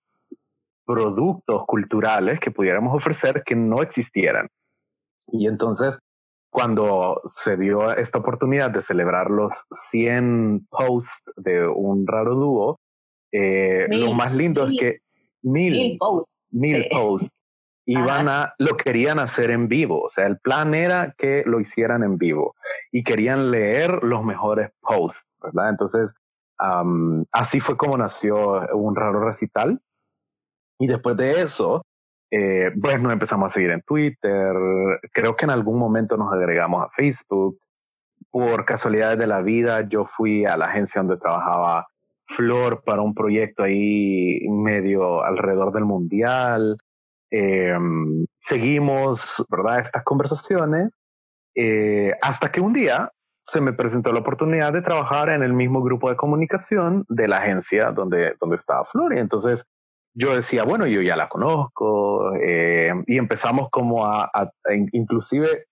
productos 0.87 1.65
culturales 1.67 2.39
que 2.39 2.53
pudiéramos 2.53 2.95
ofrecer 2.95 3.43
que 3.45 3.57
no 3.57 3.83
existieran. 3.83 4.49
Y 5.29 5.49
entonces 5.49 5.99
cuando 6.49 7.21
se 7.25 7.57
dio 7.57 7.93
esta 7.93 8.21
oportunidad 8.21 8.71
de 8.71 8.83
celebrar 8.83 9.31
los 9.31 9.67
100 9.91 10.69
posts 10.71 11.25
de 11.37 11.67
un 11.67 12.07
raro 12.07 12.37
dúo, 12.37 12.81
eh, 13.33 13.87
lo 13.91 14.15
más 14.15 14.35
lindo 14.35 14.65
es 14.67 14.79
que 14.79 14.99
mil, 15.43 15.73
mil 15.73 15.99
posts, 15.99 16.37
mil 16.51 16.87
posts 16.91 17.36
iban 17.87 18.29
a, 18.29 18.55
lo 18.59 18.77
querían 18.77 19.19
hacer 19.19 19.51
en 19.51 19.69
vivo. 19.69 20.03
O 20.03 20.09
sea, 20.09 20.27
el 20.27 20.39
plan 20.39 20.75
era 20.75 21.15
que 21.17 21.45
lo 21.47 21.61
hicieran 21.61 22.03
en 22.03 22.19
vivo 22.19 22.57
y 22.91 23.05
querían 23.05 23.51
leer 23.51 24.03
los 24.03 24.25
mejores 24.25 24.71
posts, 24.81 25.29
¿verdad? 25.41 25.71
Entonces, 25.71 26.15
así 27.33 27.61
fue 27.61 27.77
como 27.77 27.97
nació 27.97 28.67
un 28.75 28.97
raro 28.97 29.21
recital. 29.21 29.81
Y 30.79 30.89
después 30.89 31.17
de 31.17 31.43
eso, 31.43 31.83
eh, 32.31 32.73
pues 32.81 33.01
nos 33.01 33.13
empezamos 33.13 33.53
a 33.53 33.55
seguir 33.55 33.71
en 33.71 33.83
Twitter, 33.83 34.53
creo 35.13 35.37
que 35.37 35.45
en 35.45 35.51
algún 35.51 35.79
momento 35.79 36.17
nos 36.17 36.33
agregamos 36.33 36.85
a 36.85 36.91
Facebook. 36.91 37.59
Por 38.31 38.65
casualidades 38.65 39.19
de 39.19 39.27
la 39.27 39.41
vida, 39.41 39.89
yo 39.89 40.05
fui 40.05 40.45
a 40.45 40.57
la 40.57 40.67
agencia 40.67 41.01
donde 41.01 41.17
trabajaba 41.17 41.87
Flor 42.29 42.83
para 42.85 43.03
un 43.03 43.15
proyecto 43.15 43.63
ahí 43.63 44.41
medio 44.49 45.23
alrededor 45.23 45.73
del 45.73 45.85
mundial. 45.85 46.77
Em, 47.31 48.27
seguimos, 48.39 49.45
¿verdad?, 49.51 49.81
estas 49.81 50.05
conversaciones, 50.05 50.95
eh, 51.55 52.13
hasta 52.23 52.51
que 52.51 52.61
un 52.61 52.73
día 52.73 53.11
se 53.43 53.61
me 53.61 53.73
presentó 53.73 54.13
la 54.13 54.21
oportunidad 54.21 54.73
de 54.73 54.83
trabajar 54.83 55.31
en 55.31 55.43
el 55.43 55.53
mismo 55.53 55.83
grupo 55.83 56.11
de 56.11 56.17
comunicación 56.17 57.05
de 57.09 57.29
la 57.29 57.39
agencia 57.39 57.93
donde, 57.93 58.35
donde 58.41 58.57
estaba 58.57 58.85
Flor. 58.85 59.15
Y 59.15 59.19
entonces 59.19 59.69
yo 60.15 60.35
decía, 60.35 60.65
bueno, 60.65 60.87
yo 60.87 61.03
ya 61.03 61.17
la 61.17 61.29
conozco, 61.29 62.35
eh, 62.37 62.93
y 63.07 63.19
empezamos 63.19 63.69
como 63.71 64.07
a, 64.07 64.31
inclusive, 64.93 65.67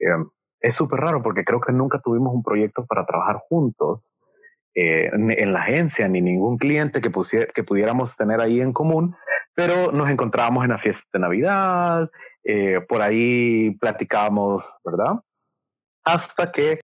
eh, 0.00 0.24
es 0.60 0.74
súper 0.74 1.00
raro 1.00 1.22
porque 1.22 1.44
creo 1.44 1.60
que 1.60 1.72
nunca 1.72 2.00
tuvimos 2.00 2.34
un 2.34 2.42
proyecto 2.42 2.86
para 2.86 3.04
trabajar 3.04 3.36
juntos 3.48 4.14
eh, 4.74 5.10
en, 5.12 5.52
la 5.52 5.60
agencia, 5.60 6.08
ni 6.08 6.20
ningún 6.20 6.58
cliente 6.58 7.00
que, 7.00 7.10
que 7.54 7.64
pudiéramos 7.64 8.16
tener 8.16 8.40
ahí 8.40 8.60
en 8.60 8.72
común, 8.72 9.14
pero 9.54 9.92
nos 9.92 10.10
encontrábamos 10.10 10.64
en 10.64 10.70
la 10.70 10.78
fiesta 10.78 11.08
de 11.12 11.20
Navidad, 11.20 12.10
por 12.88 13.00
ahí 13.00 13.76
platicábamos, 13.80 14.76
¿verdad? 14.84 15.20
Hasta 16.04 16.52
que 16.52 16.80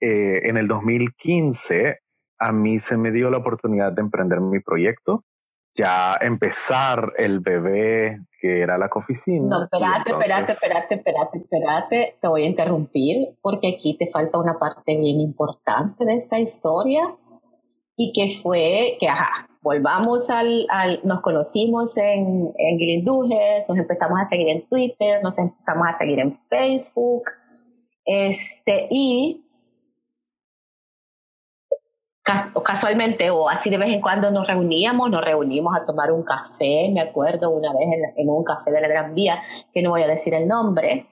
en 0.00 0.56
el 0.56 0.68
2015 0.68 1.98
a 2.38 2.52
mí 2.52 2.78
se 2.78 2.96
me 2.96 3.10
dio 3.10 3.30
la 3.30 3.38
oportunidad 3.38 3.92
de 3.92 4.02
emprender 4.02 4.40
mi 4.40 4.60
proyecto 4.60 5.24
ya 5.74 6.16
empezar 6.20 7.12
el 7.16 7.40
bebé 7.40 8.20
que 8.40 8.60
era 8.60 8.78
la 8.78 8.88
cofisina. 8.88 9.46
No, 9.48 9.64
espérate, 9.64 10.10
espérate, 10.10 10.52
espérate, 10.52 10.94
espérate, 10.94 11.38
espérate, 11.38 12.18
te 12.20 12.28
voy 12.28 12.42
a 12.42 12.46
interrumpir 12.46 13.36
porque 13.40 13.74
aquí 13.76 13.96
te 13.96 14.08
falta 14.08 14.38
una 14.38 14.58
parte 14.58 14.96
bien 14.96 15.20
importante 15.20 16.04
de 16.04 16.14
esta 16.14 16.38
historia 16.38 17.14
y 18.02 18.12
que 18.14 18.34
fue 18.40 18.96
que, 18.98 19.08
ajá, 19.08 19.46
volvamos 19.60 20.30
al, 20.30 20.66
nos 21.04 21.20
conocimos 21.20 21.98
en, 21.98 22.50
en 22.56 22.78
Guilindujes, 22.78 23.68
nos 23.68 23.76
empezamos 23.76 24.18
a 24.18 24.24
seguir 24.24 24.48
en 24.48 24.66
Twitter, 24.66 25.22
nos 25.22 25.36
empezamos 25.36 25.86
a 25.86 25.98
seguir 25.98 26.18
en 26.18 26.34
Facebook, 26.48 27.24
este, 28.06 28.88
y 28.90 29.42
casualmente 32.22 33.30
o 33.30 33.48
así 33.48 33.70
de 33.70 33.78
vez 33.78 33.88
en 33.88 34.00
cuando 34.00 34.30
nos 34.30 34.46
reuníamos, 34.46 35.10
nos 35.10 35.24
reunimos 35.24 35.74
a 35.74 35.84
tomar 35.84 36.12
un 36.12 36.22
café, 36.22 36.90
me 36.92 37.00
acuerdo 37.00 37.50
una 37.50 37.72
vez 37.72 37.88
en, 38.16 38.28
un 38.28 38.44
café 38.44 38.70
de 38.70 38.80
la 38.80 38.88
Gran 38.88 39.14
Vía, 39.14 39.42
que 39.72 39.82
no 39.82 39.90
voy 39.90 40.02
a 40.02 40.06
decir 40.06 40.34
el 40.34 40.46
nombre, 40.46 41.08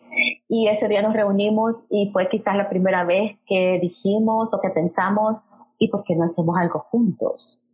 y 0.49 0.69
ese 0.69 0.87
día 0.87 1.03
nos 1.03 1.15
reunimos 1.15 1.85
y 1.91 2.11
fue 2.13 2.29
quizás 2.29 2.57
la 2.57 2.69
primera 2.69 3.05
vez 3.05 3.39
que 3.47 3.79
dijimos 3.81 4.53
o 4.53 4.61
que 4.61 4.71
pensamos, 4.71 5.41
¿y 5.79 5.89
por 5.89 6.05
qué 6.05 6.15
no 6.15 6.25
hacemos 6.25 6.57
algo 6.59 6.81
juntos? 6.91 7.65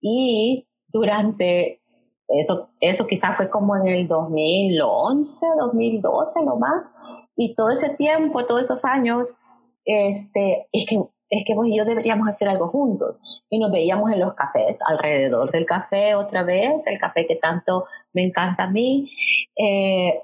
Y 0.00 0.68
durante 0.88 1.82
eso, 2.28 2.70
eso 2.80 3.06
quizás 3.06 3.36
fue 3.36 3.50
como 3.50 3.76
en 3.76 3.86
el 3.88 4.06
2011, 4.06 5.46
2012, 5.58 6.44
lo 6.44 6.56
más, 6.56 6.92
y 7.36 7.54
todo 7.54 7.70
ese 7.70 7.90
tiempo, 7.90 8.46
todos 8.46 8.62
esos 8.62 8.84
años, 8.84 9.36
este, 9.84 10.68
es 10.72 10.86
que 10.86 11.02
es 11.32 11.44
que 11.46 11.54
vos 11.54 11.66
y 11.66 11.78
yo 11.78 11.86
deberíamos 11.86 12.28
hacer 12.28 12.46
algo 12.46 12.68
juntos. 12.68 13.42
Y 13.48 13.58
nos 13.58 13.72
veíamos 13.72 14.10
en 14.12 14.20
los 14.20 14.34
cafés, 14.34 14.80
alrededor 14.86 15.50
del 15.50 15.64
café 15.64 16.14
otra 16.14 16.42
vez, 16.42 16.86
el 16.86 16.98
café 16.98 17.26
que 17.26 17.36
tanto 17.36 17.86
me 18.12 18.22
encanta 18.22 18.64
a 18.64 18.70
mí. 18.70 19.08
Eh, 19.56 20.22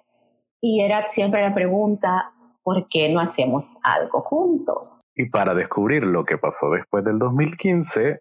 y 0.60 0.82
era 0.82 1.08
siempre 1.08 1.40
la 1.40 1.54
pregunta, 1.54 2.34
¿por 2.62 2.88
qué 2.88 3.08
no 3.08 3.20
hacemos 3.20 3.78
algo 3.82 4.20
juntos? 4.20 5.00
Y 5.14 5.30
para 5.30 5.54
descubrir 5.54 6.06
lo 6.06 6.26
que 6.26 6.36
pasó 6.36 6.68
después 6.68 7.02
del 7.04 7.18
2015, 7.18 8.20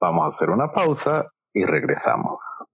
vamos 0.00 0.24
a 0.24 0.26
hacer 0.26 0.50
una 0.50 0.72
pausa 0.72 1.24
y 1.52 1.64
regresamos. 1.66 2.64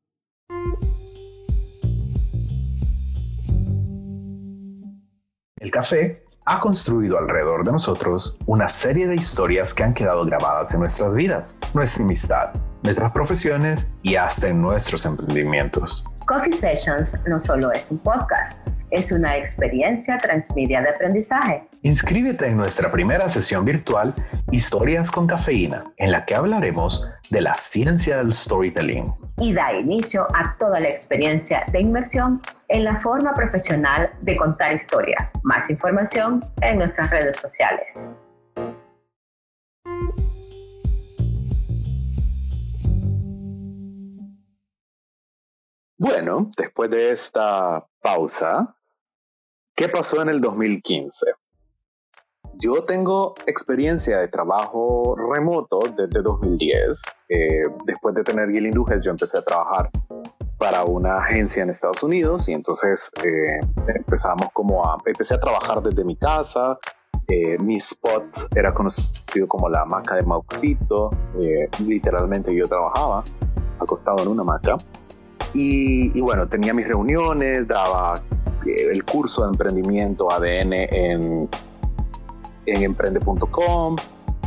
El 5.56 5.70
café 5.70 6.23
ha 6.46 6.60
construido 6.60 7.18
alrededor 7.18 7.64
de 7.64 7.72
nosotros 7.72 8.36
una 8.46 8.68
serie 8.68 9.06
de 9.06 9.14
historias 9.14 9.74
que 9.74 9.82
han 9.82 9.94
quedado 9.94 10.24
grabadas 10.24 10.74
en 10.74 10.80
nuestras 10.80 11.14
vidas, 11.14 11.58
nuestra 11.72 12.04
amistad, 12.04 12.50
nuestras 12.82 13.12
profesiones 13.12 13.88
y 14.02 14.16
hasta 14.16 14.48
en 14.48 14.60
nuestros 14.60 15.06
emprendimientos. 15.06 16.04
Coffee 16.26 16.52
Sessions 16.52 17.16
no 17.26 17.40
solo 17.40 17.72
es 17.72 17.90
un 17.90 17.98
podcast, 17.98 18.58
es 18.94 19.10
una 19.10 19.36
experiencia 19.36 20.18
transmedia 20.18 20.80
de 20.80 20.90
aprendizaje. 20.90 21.64
Inscríbete 21.82 22.46
en 22.46 22.56
nuestra 22.56 22.92
primera 22.92 23.28
sesión 23.28 23.64
virtual 23.64 24.14
Historias 24.52 25.10
con 25.10 25.26
Cafeína, 25.26 25.84
en 25.96 26.12
la 26.12 26.24
que 26.24 26.36
hablaremos 26.36 27.10
de 27.30 27.40
la 27.40 27.54
ciencia 27.54 28.18
del 28.18 28.32
storytelling. 28.32 29.12
Y 29.38 29.52
da 29.52 29.72
inicio 29.72 30.28
a 30.34 30.56
toda 30.58 30.78
la 30.78 30.88
experiencia 30.88 31.64
de 31.72 31.80
inmersión 31.80 32.40
en 32.68 32.84
la 32.84 33.00
forma 33.00 33.34
profesional 33.34 34.10
de 34.22 34.36
contar 34.36 34.72
historias. 34.72 35.32
Más 35.42 35.68
información 35.68 36.40
en 36.60 36.78
nuestras 36.78 37.10
redes 37.10 37.36
sociales. 37.36 37.92
Bueno, 45.98 46.52
después 46.56 46.90
de 46.90 47.10
esta 47.10 47.86
pausa, 48.02 48.76
¿qué 49.74 49.88
pasó 49.88 50.22
en 50.22 50.28
el 50.28 50.40
2015? 50.40 51.26
Yo 52.54 52.84
tengo 52.84 53.34
experiencia 53.46 54.18
de 54.20 54.28
trabajo 54.28 55.16
remoto 55.16 55.80
desde 55.96 56.22
2010. 56.22 57.02
Eh, 57.28 57.64
después 57.84 58.14
de 58.14 58.22
tener 58.22 58.48
Guilindujes, 58.50 59.00
yo 59.00 59.10
empecé 59.10 59.38
a 59.38 59.42
trabajar 59.42 59.90
para 60.58 60.84
una 60.84 61.18
agencia 61.18 61.64
en 61.64 61.70
Estados 61.70 62.02
Unidos 62.04 62.48
y 62.48 62.52
entonces 62.52 63.10
eh, 63.24 63.60
empezamos 63.96 64.48
como 64.52 64.84
a, 64.86 64.98
empecé 65.04 65.34
a 65.34 65.40
trabajar 65.40 65.82
desde 65.82 66.04
mi 66.04 66.16
casa. 66.16 66.78
Eh, 67.26 67.58
mi 67.58 67.76
spot 67.76 68.54
era 68.54 68.72
conocido 68.72 69.48
como 69.48 69.68
la 69.68 69.80
hamaca 69.82 70.14
de 70.14 70.22
Mauxito. 70.22 71.10
literalmente 71.84 72.54
yo 72.54 72.68
trabajaba 72.68 73.24
acostado 73.80 74.22
en 74.22 74.28
una 74.28 74.42
hamaca. 74.42 74.76
Y, 75.52 76.16
y, 76.16 76.20
bueno, 76.20 76.48
tenía 76.48 76.74
mis 76.74 76.86
reuniones, 76.86 77.68
daba 77.68 78.20
el 78.66 79.04
curso 79.04 79.42
de 79.42 79.48
emprendimiento 79.48 80.30
ADN 80.30 80.72
en, 80.72 81.48
en 82.66 82.82
emprende.com 82.82 83.96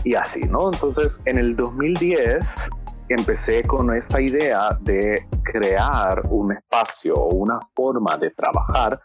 y 0.03 0.15
así, 0.15 0.45
¿no? 0.47 0.71
Entonces, 0.71 1.21
en 1.25 1.37
el 1.37 1.55
2010 1.55 2.69
empecé 3.09 3.63
con 3.63 3.93
esta 3.93 4.21
idea 4.21 4.77
de 4.81 5.27
crear 5.43 6.23
un 6.29 6.51
espacio 6.51 7.15
o 7.15 7.33
una 7.33 7.59
forma 7.75 8.17
de 8.17 8.31
trabajar 8.31 8.99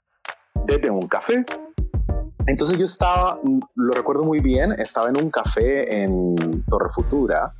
desde 0.66 0.90
un 0.90 1.06
café. 1.08 1.44
Entonces 2.46 2.76
yo 2.76 2.84
estaba, 2.84 3.38
lo 3.74 3.92
recuerdo 3.92 4.24
muy 4.24 4.40
bien, 4.40 4.72
estaba 4.72 5.08
en 5.08 5.16
un 5.16 5.30
café 5.30 6.02
en 6.02 6.64
Torre 6.68 6.88
Futura, 6.90 7.54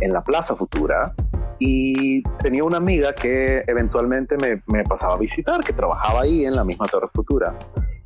en 0.00 0.12
la 0.12 0.24
Plaza 0.24 0.56
Futura, 0.56 1.14
y 1.64 2.24
tenía 2.40 2.64
una 2.64 2.78
amiga 2.78 3.14
que 3.14 3.62
eventualmente 3.68 4.36
me, 4.36 4.60
me, 4.66 4.82
pasaba 4.82 5.14
a 5.14 5.16
visitar, 5.16 5.62
que 5.62 5.72
trabajaba 5.72 6.22
ahí 6.22 6.44
en 6.44 6.56
la 6.56 6.64
misma 6.64 6.86
Torre 6.86 7.06
Futura. 7.14 7.56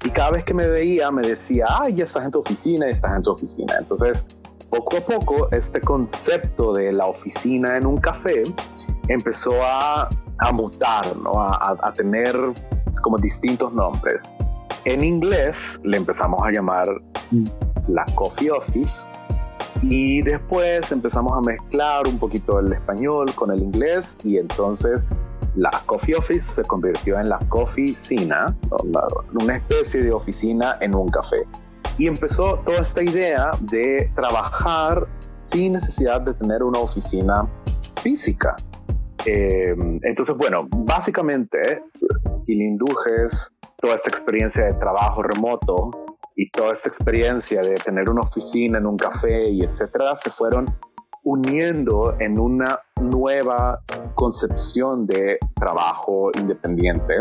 Y 0.04 0.10
cada 0.10 0.32
vez 0.32 0.44
que 0.44 0.52
me 0.52 0.66
veía 0.66 1.10
me 1.10 1.22
decía, 1.22 1.66
ay, 1.70 1.94
ya 1.94 2.04
estás 2.04 2.26
en 2.26 2.32
tu 2.32 2.40
oficina, 2.40 2.84
ya 2.84 2.92
estás 2.92 3.16
en 3.16 3.22
tu 3.22 3.30
oficina. 3.30 3.72
Entonces, 3.78 4.26
poco 4.68 4.98
a 4.98 5.00
poco, 5.00 5.48
este 5.52 5.80
concepto 5.80 6.74
de 6.74 6.92
la 6.92 7.06
oficina 7.06 7.78
en 7.78 7.86
un 7.86 7.96
café 7.96 8.44
empezó 9.08 9.54
a, 9.64 10.10
a 10.38 10.52
mutar, 10.52 11.16
¿no? 11.16 11.40
a, 11.40 11.78
a 11.80 11.92
tener 11.94 12.36
como 13.00 13.16
distintos 13.16 13.72
nombres. 13.72 14.24
En 14.84 15.02
inglés 15.02 15.80
le 15.82 15.96
empezamos 15.96 16.46
a 16.46 16.50
llamar 16.50 16.88
la 17.88 18.04
Coffee 18.14 18.50
Office 18.50 19.10
y 19.82 20.22
después 20.22 20.90
empezamos 20.92 21.36
a 21.36 21.40
mezclar 21.40 22.06
un 22.06 22.18
poquito 22.18 22.58
el 22.58 22.72
español 22.72 23.34
con 23.34 23.50
el 23.50 23.62
inglés 23.62 24.16
y 24.24 24.38
entonces 24.38 25.06
la 25.54 25.70
Coffee 25.86 26.14
Office 26.14 26.54
se 26.54 26.62
convirtió 26.64 27.18
en 27.18 27.28
la 27.28 27.38
Coffeecina, 27.48 28.56
una 29.40 29.56
especie 29.56 30.02
de 30.02 30.12
oficina 30.12 30.76
en 30.80 30.94
un 30.94 31.08
café. 31.10 31.44
Y 31.98 32.06
empezó 32.08 32.58
toda 32.58 32.80
esta 32.80 33.02
idea 33.02 33.52
de 33.60 34.10
trabajar 34.14 35.06
sin 35.36 35.72
necesidad 35.74 36.20
de 36.20 36.34
tener 36.34 36.62
una 36.62 36.78
oficina 36.78 37.48
física. 38.02 38.56
Eh, 39.24 39.74
entonces, 40.02 40.36
bueno, 40.36 40.68
básicamente, 40.70 41.82
Quilindujes, 42.44 43.50
toda 43.78 43.94
esta 43.94 44.10
experiencia 44.10 44.66
de 44.66 44.74
trabajo 44.74 45.22
remoto 45.22 46.05
y 46.36 46.50
toda 46.50 46.72
esta 46.72 46.88
experiencia 46.88 47.62
de 47.62 47.74
tener 47.76 48.08
una 48.10 48.20
oficina 48.20 48.78
en 48.78 48.86
un 48.86 48.96
café 48.96 49.48
y 49.48 49.62
etcétera, 49.62 50.14
se 50.14 50.30
fueron 50.30 50.72
uniendo 51.24 52.14
en 52.20 52.38
una 52.38 52.78
nueva 53.00 53.82
concepción 54.14 55.06
de 55.06 55.38
trabajo 55.56 56.30
independiente. 56.38 57.14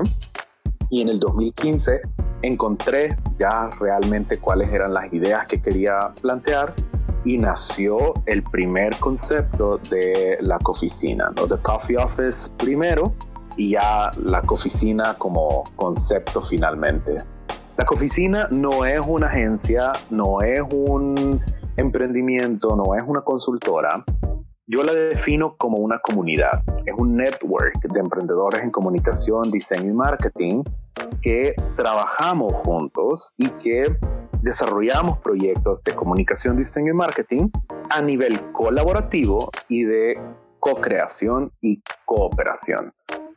Y 0.89 1.01
en 1.01 1.09
el 1.09 1.19
2015 1.19 2.01
encontré 2.43 3.17
ya 3.37 3.71
realmente 3.79 4.37
cuáles 4.37 4.71
eran 4.71 4.93
las 4.93 5.11
ideas 5.11 5.47
que 5.47 5.61
quería 5.61 6.13
plantear 6.21 6.75
y 7.23 7.39
nació 7.39 8.13
el 8.27 8.43
primer 8.43 8.95
concepto 8.97 9.79
de 9.89 10.37
la 10.41 10.59
cofficina, 10.59 11.31
¿no? 11.35 11.47
The 11.47 11.57
Coffee 11.63 11.97
Office 11.97 12.51
primero 12.57 13.15
y 13.57 13.71
ya 13.71 14.11
la 14.21 14.41
cofficina 14.43 15.15
como 15.15 15.63
concepto 15.75 16.41
finalmente. 16.41 17.23
La 17.77 17.85
cofficina 17.85 18.47
no 18.51 18.85
es 18.85 19.01
una 19.05 19.27
agencia, 19.27 19.91
no 20.09 20.41
es 20.41 20.61
un 20.73 21.41
emprendimiento, 21.75 22.73
no 22.73 22.95
es 22.95 23.03
una 23.05 23.19
consultora. 23.19 24.01
Yo 24.65 24.81
la 24.81 24.93
defino 24.93 25.57
como 25.57 25.79
una 25.79 25.99
comunidad. 25.99 26.63
Es 26.85 26.95
un 26.97 27.17
network 27.17 27.81
de 27.81 27.99
emprendedores 27.99 28.63
en 28.63 28.71
comunicación, 28.71 29.51
diseño 29.51 29.91
y 29.91 29.93
marketing 29.93 30.63
que 31.21 31.53
trabajamos 31.75 32.53
juntos 32.53 33.33
y 33.37 33.49
que 33.49 33.93
desarrollamos 34.41 35.17
proyectos 35.17 35.83
de 35.83 35.93
comunicación, 35.93 36.55
diseño 36.55 36.91
y 36.91 36.95
marketing 36.95 37.49
a 37.89 38.01
nivel 38.01 38.39
colaborativo 38.53 39.49
y 39.67 39.83
de 39.83 40.17
co-creación 40.59 41.51
y 41.61 41.83
cooperación. 42.05 42.93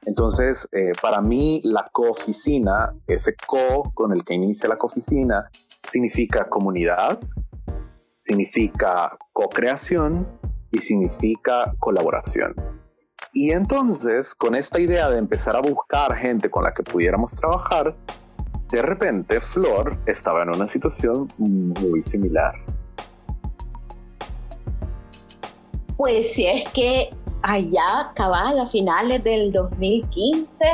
Entonces, 0.07 0.69
eh, 0.73 0.93
para 1.01 1.21
mí, 1.21 1.61
la 1.65 1.89
cooficina, 1.93 2.95
ese 3.07 3.35
co 3.35 3.91
con 3.95 4.13
el 4.13 4.25
que 4.25 4.35
inicia 4.35 4.69
la 4.69 4.77
cooficina, 4.77 5.51
significa 5.89 6.49
comunidad, 6.49 7.19
significa 8.19 9.17
co-creación 9.33 10.27
y 10.71 10.79
significa 10.79 11.75
colaboración. 11.79 12.55
Y 13.33 13.51
entonces, 13.51 14.35
con 14.35 14.55
esta 14.55 14.81
idea 14.81 15.11
de 15.11 15.19
empezar 15.19 15.57
a 15.57 15.61
buscar 15.61 16.17
gente 16.17 16.51
con 16.51 16.65
la 16.65 16.73
que 16.73 16.83
pudiéramos 16.83 17.37
trabajar, 17.37 17.97
de 18.71 18.83
repente 18.83 19.41
Flor 19.41 19.99
estaba 20.07 20.43
en 20.43 20.51
una 20.51 20.67
situación 20.67 21.29
muy 21.39 22.03
similar. 22.03 22.55
Pues 25.99 26.33
si 26.33 26.47
es 26.47 26.65
que 26.69 27.11
allá, 27.43 28.13
cabal, 28.15 28.57
a 28.61 28.69
finales 28.69 29.25
del 29.25 29.51
2015, 29.51 30.65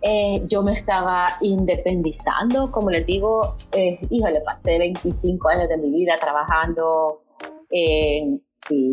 eh, 0.00 0.42
yo 0.46 0.62
me 0.62 0.72
estaba 0.72 1.36
independizando, 1.42 2.72
como 2.72 2.88
les 2.88 3.04
digo, 3.04 3.56
eh, 3.72 3.98
híjole, 4.08 4.40
pasé 4.40 4.78
25 4.78 5.50
años 5.50 5.68
de 5.68 5.76
mi 5.76 5.90
vida 5.90 6.16
trabajando 6.18 7.20
en, 7.68 8.42
sí, 8.52 8.92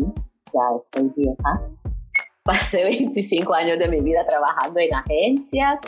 ya 0.52 0.76
estoy 0.78 1.10
vieja, 1.16 1.70
pasé 2.44 2.84
25 2.84 3.54
años 3.54 3.78
de 3.78 3.88
mi 3.88 4.02
vida 4.02 4.26
trabajando 4.26 4.78
en 4.78 4.94
agencias 4.94 5.80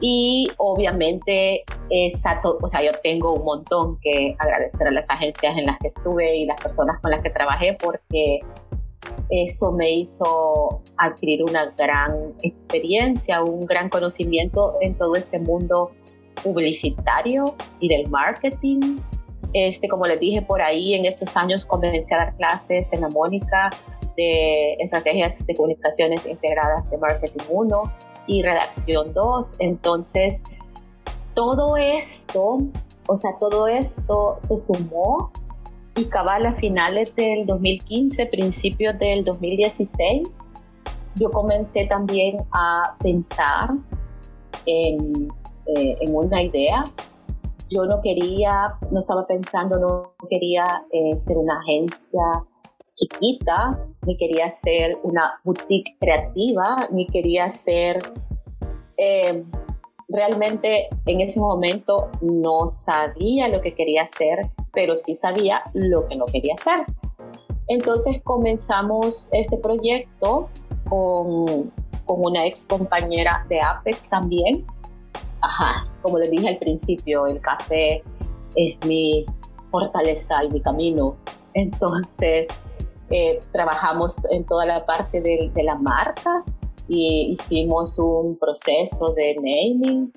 y 0.00 0.50
obviamente 0.56 1.64
esa 1.90 2.40
o 2.42 2.66
sea, 2.66 2.82
yo 2.82 2.92
tengo 3.02 3.34
un 3.34 3.44
montón 3.44 3.98
que 4.00 4.34
agradecer 4.38 4.88
a 4.88 4.90
las 4.90 5.04
agencias 5.10 5.54
en 5.58 5.66
las 5.66 5.78
que 5.80 5.88
estuve 5.88 6.36
y 6.36 6.46
las 6.46 6.58
personas 6.60 6.98
con 7.02 7.10
las 7.10 7.20
que 7.20 7.28
trabajé 7.30 7.76
porque 7.78 8.40
eso 9.28 9.72
me 9.72 9.92
hizo 9.92 10.82
adquirir 10.96 11.42
una 11.42 11.74
gran 11.76 12.34
experiencia, 12.42 13.42
un 13.42 13.66
gran 13.66 13.88
conocimiento 13.88 14.76
en 14.80 14.94
todo 14.94 15.16
este 15.16 15.38
mundo 15.38 15.90
publicitario 16.42 17.56
y 17.80 17.88
del 17.88 18.08
marketing. 18.10 18.98
Este, 19.52 19.88
como 19.88 20.06
les 20.06 20.20
dije 20.20 20.42
por 20.42 20.62
ahí, 20.62 20.94
en 20.94 21.06
estos 21.06 21.36
años 21.36 21.64
comencé 21.64 22.14
a 22.14 22.18
dar 22.18 22.36
clases 22.36 22.92
en 22.92 23.00
la 23.00 23.08
Mónica 23.08 23.70
de 24.16 24.74
estrategias 24.74 25.46
de 25.46 25.54
comunicaciones 25.54 26.26
integradas 26.26 26.88
de 26.90 26.98
marketing 26.98 27.44
1 27.48 27.82
y 28.26 28.42
redacción 28.42 29.12
2. 29.12 29.56
Entonces, 29.58 30.42
todo 31.34 31.76
esto, 31.76 32.58
o 33.08 33.16
sea, 33.16 33.38
todo 33.38 33.68
esto 33.68 34.38
se 34.40 34.56
sumó 34.56 35.32
y 35.96 36.04
cabal 36.04 36.44
a 36.44 36.52
finales 36.52 37.14
del 37.16 37.46
2015, 37.46 38.26
principios 38.26 38.98
del 38.98 39.24
2016, 39.24 40.28
yo 41.14 41.30
comencé 41.30 41.86
también 41.86 42.38
a 42.52 42.96
pensar 43.02 43.70
en, 44.66 45.28
eh, 45.66 45.96
en 46.00 46.14
una 46.14 46.42
idea. 46.42 46.84
Yo 47.70 47.86
no 47.86 48.00
quería, 48.02 48.74
no 48.90 48.98
estaba 48.98 49.26
pensando, 49.26 49.78
no 49.78 50.12
quería 50.28 50.84
eh, 50.92 51.16
ser 51.16 51.38
una 51.38 51.58
agencia 51.60 52.22
chiquita, 52.92 53.78
ni 54.06 54.16
quería 54.18 54.50
ser 54.50 54.98
una 55.02 55.40
boutique 55.44 55.96
creativa, 55.98 56.88
ni 56.92 57.06
quería 57.06 57.48
ser... 57.48 57.98
Eh, 58.98 59.44
realmente 60.08 60.88
en 61.06 61.20
ese 61.20 61.40
momento 61.40 62.10
no 62.20 62.66
sabía 62.68 63.48
lo 63.48 63.60
que 63.60 63.74
quería 63.74 64.02
hacer, 64.02 64.50
pero 64.72 64.96
sí 64.96 65.14
sabía 65.14 65.62
lo 65.74 66.06
que 66.06 66.16
no 66.16 66.26
quería 66.26 66.54
hacer. 66.54 66.84
Entonces 67.68 68.20
comenzamos 68.22 69.30
este 69.32 69.58
proyecto 69.58 70.48
con, 70.88 71.72
con 72.04 72.24
una 72.24 72.46
ex 72.46 72.66
compañera 72.66 73.44
de 73.48 73.60
Apex 73.60 74.08
también. 74.08 74.64
Ajá, 75.40 75.86
como 76.02 76.18
les 76.18 76.30
dije 76.30 76.48
al 76.48 76.58
principio, 76.58 77.26
el 77.26 77.40
café 77.40 78.02
es 78.54 78.86
mi 78.86 79.26
fortaleza 79.70 80.44
y 80.44 80.50
mi 80.50 80.60
camino. 80.60 81.16
Entonces, 81.54 82.48
eh, 83.10 83.40
trabajamos 83.52 84.16
en 84.30 84.44
toda 84.44 84.66
la 84.66 84.86
parte 84.86 85.20
de, 85.20 85.50
de, 85.54 85.62
la 85.62 85.76
marca 85.76 86.44
y 86.88 87.32
hicimos 87.32 87.98
un 87.98 88.38
proceso 88.38 89.12
de 89.12 89.34
naming 89.36 90.12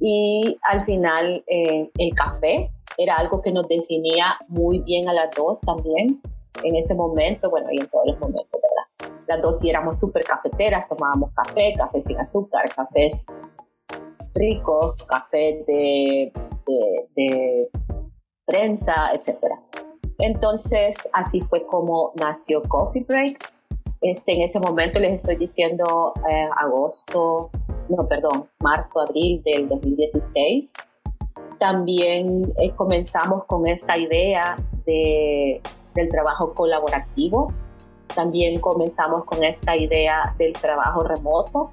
y 0.00 0.58
al 0.68 0.80
final 0.82 1.44
eh, 1.46 1.90
el 1.98 2.14
café 2.14 2.70
era 2.98 3.16
algo 3.16 3.40
que 3.40 3.52
nos 3.52 3.68
definía 3.68 4.36
muy 4.48 4.80
bien 4.80 5.08
a 5.08 5.12
las 5.12 5.30
dos 5.36 5.60
también 5.60 6.20
en 6.62 6.76
ese 6.76 6.94
momento, 6.94 7.50
bueno, 7.50 7.68
y 7.70 7.80
en 7.80 7.86
todos 7.86 8.06
los 8.06 8.18
momentos, 8.20 8.60
¿verdad? 8.60 9.22
Las 9.26 9.40
dos 9.40 9.58
sí 9.58 9.70
éramos 9.70 9.98
súper 9.98 10.24
cafeteras, 10.24 10.88
tomábamos 10.88 11.30
café, 11.34 11.74
café 11.76 12.00
sin 12.00 12.18
azúcar, 12.18 12.64
cafés 12.74 13.26
ricos, 14.34 14.96
café 15.04 15.64
de, 15.66 16.32
de, 16.66 17.08
de 17.14 17.70
prensa, 18.44 19.10
etc. 19.12 19.38
Entonces, 20.18 21.08
así 21.12 21.40
fue 21.40 21.66
como 21.66 22.12
nació 22.16 22.62
Coffee 22.62 23.04
Break. 23.04 23.52
Este, 24.02 24.32
en 24.32 24.42
ese 24.42 24.58
momento 24.58 24.98
les 24.98 25.12
estoy 25.12 25.36
diciendo 25.36 26.12
eh, 26.28 26.48
agosto 26.56 27.50
no, 27.88 28.08
perdón, 28.08 28.48
marzo, 28.60 29.00
abril 29.00 29.42
del 29.44 29.68
2016. 29.68 30.72
También 31.58 32.52
eh, 32.58 32.70
comenzamos 32.74 33.44
con 33.44 33.66
esta 33.66 33.96
idea 33.96 34.58
de, 34.86 35.60
del 35.94 36.08
trabajo 36.08 36.54
colaborativo. 36.54 37.52
También 38.14 38.60
comenzamos 38.60 39.24
con 39.24 39.44
esta 39.44 39.76
idea 39.76 40.34
del 40.38 40.52
trabajo 40.54 41.02
remoto. 41.04 41.70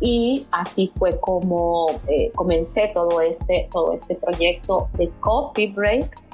Y 0.00 0.46
así 0.52 0.92
fue 0.96 1.18
como 1.18 1.86
eh, 2.06 2.30
comencé 2.34 2.90
todo 2.94 3.20
este, 3.20 3.68
todo 3.72 3.92
este 3.92 4.14
proyecto 4.14 4.88
de 4.94 5.10
Coffee 5.20 5.72
Break. 5.72 6.27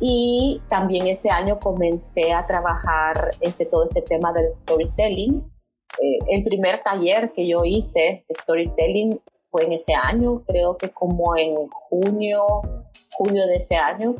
Y 0.00 0.62
también 0.68 1.06
ese 1.06 1.30
año 1.30 1.58
comencé 1.58 2.32
a 2.32 2.46
trabajar 2.46 3.32
este, 3.40 3.66
todo 3.66 3.84
este 3.84 4.02
tema 4.02 4.32
del 4.32 4.50
storytelling. 4.50 5.44
Eh, 6.00 6.18
el 6.28 6.44
primer 6.44 6.82
taller 6.82 7.32
que 7.32 7.46
yo 7.46 7.64
hice 7.64 8.24
de 8.28 8.34
storytelling 8.34 9.20
fue 9.50 9.64
en 9.64 9.72
ese 9.72 9.94
año, 9.94 10.42
creo 10.46 10.76
que 10.76 10.90
como 10.90 11.36
en 11.36 11.68
junio, 11.68 12.44
junio 13.12 13.46
de 13.46 13.56
ese 13.56 13.76
año, 13.76 14.14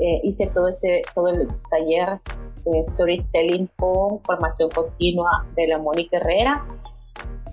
eh, 0.00 0.20
hice 0.24 0.48
todo, 0.52 0.68
este, 0.68 1.02
todo 1.14 1.28
el 1.28 1.48
taller 1.70 2.20
de 2.64 2.84
storytelling 2.84 3.68
con 3.76 4.20
formación 4.20 4.70
continua 4.70 5.46
de 5.56 5.66
la 5.68 5.78
Mónica 5.78 6.18
Herrera. 6.18 6.66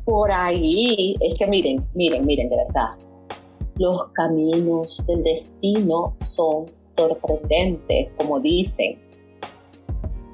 Por 0.05 0.31
ahí, 0.31 1.15
es 1.19 1.37
que 1.37 1.47
miren, 1.47 1.87
miren, 1.93 2.25
miren, 2.25 2.49
de 2.49 2.55
verdad, 2.55 3.08
los 3.79 4.07
caminos 4.11 5.05
del 5.07 5.23
destino 5.23 6.15
son 6.19 6.65
sorprendentes, 6.83 8.09
como 8.17 8.39
dicen. 8.39 8.99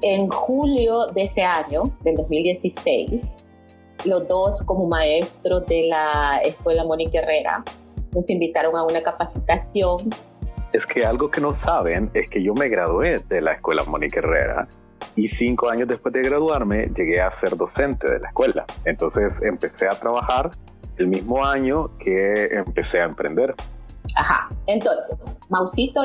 En 0.02 0.28
julio 0.28 1.06
de 1.06 1.22
ese 1.22 1.42
año, 1.42 1.84
del 2.02 2.16
2016, 2.16 3.38
los 4.04 4.26
dos 4.28 4.62
como 4.62 4.86
maestros 4.86 5.64
de 5.66 5.84
la 5.88 6.40
Escuela 6.44 6.84
Mónica 6.84 7.20
Herrera 7.20 7.64
nos 8.12 8.28
invitaron 8.30 8.76
a 8.76 8.82
una 8.82 9.02
capacitación. 9.02 10.10
Es 10.72 10.84
que 10.84 11.06
algo 11.06 11.30
que 11.30 11.40
no 11.40 11.54
saben 11.54 12.10
es 12.14 12.28
que 12.28 12.42
yo 12.42 12.52
me 12.52 12.68
gradué 12.68 13.18
de 13.28 13.40
la 13.40 13.52
Escuela 13.52 13.84
Mónica 13.84 14.18
Herrera 14.18 14.68
y 15.14 15.28
cinco 15.28 15.70
años 15.70 15.86
después 15.88 16.12
de 16.12 16.22
graduarme 16.22 16.90
llegué 16.94 17.20
a 17.20 17.30
ser 17.30 17.56
docente 17.56 18.10
de 18.10 18.18
la 18.18 18.28
escuela. 18.28 18.66
Entonces 18.84 19.40
empecé 19.42 19.86
a 19.86 19.92
trabajar 19.92 20.50
el 20.98 21.08
mismo 21.08 21.44
año 21.44 21.96
que 21.98 22.44
empecé 22.52 23.00
a 23.00 23.04
emprender. 23.04 23.54
Ajá, 24.16 24.48
entonces, 24.66 25.36
Mausito 25.48 26.00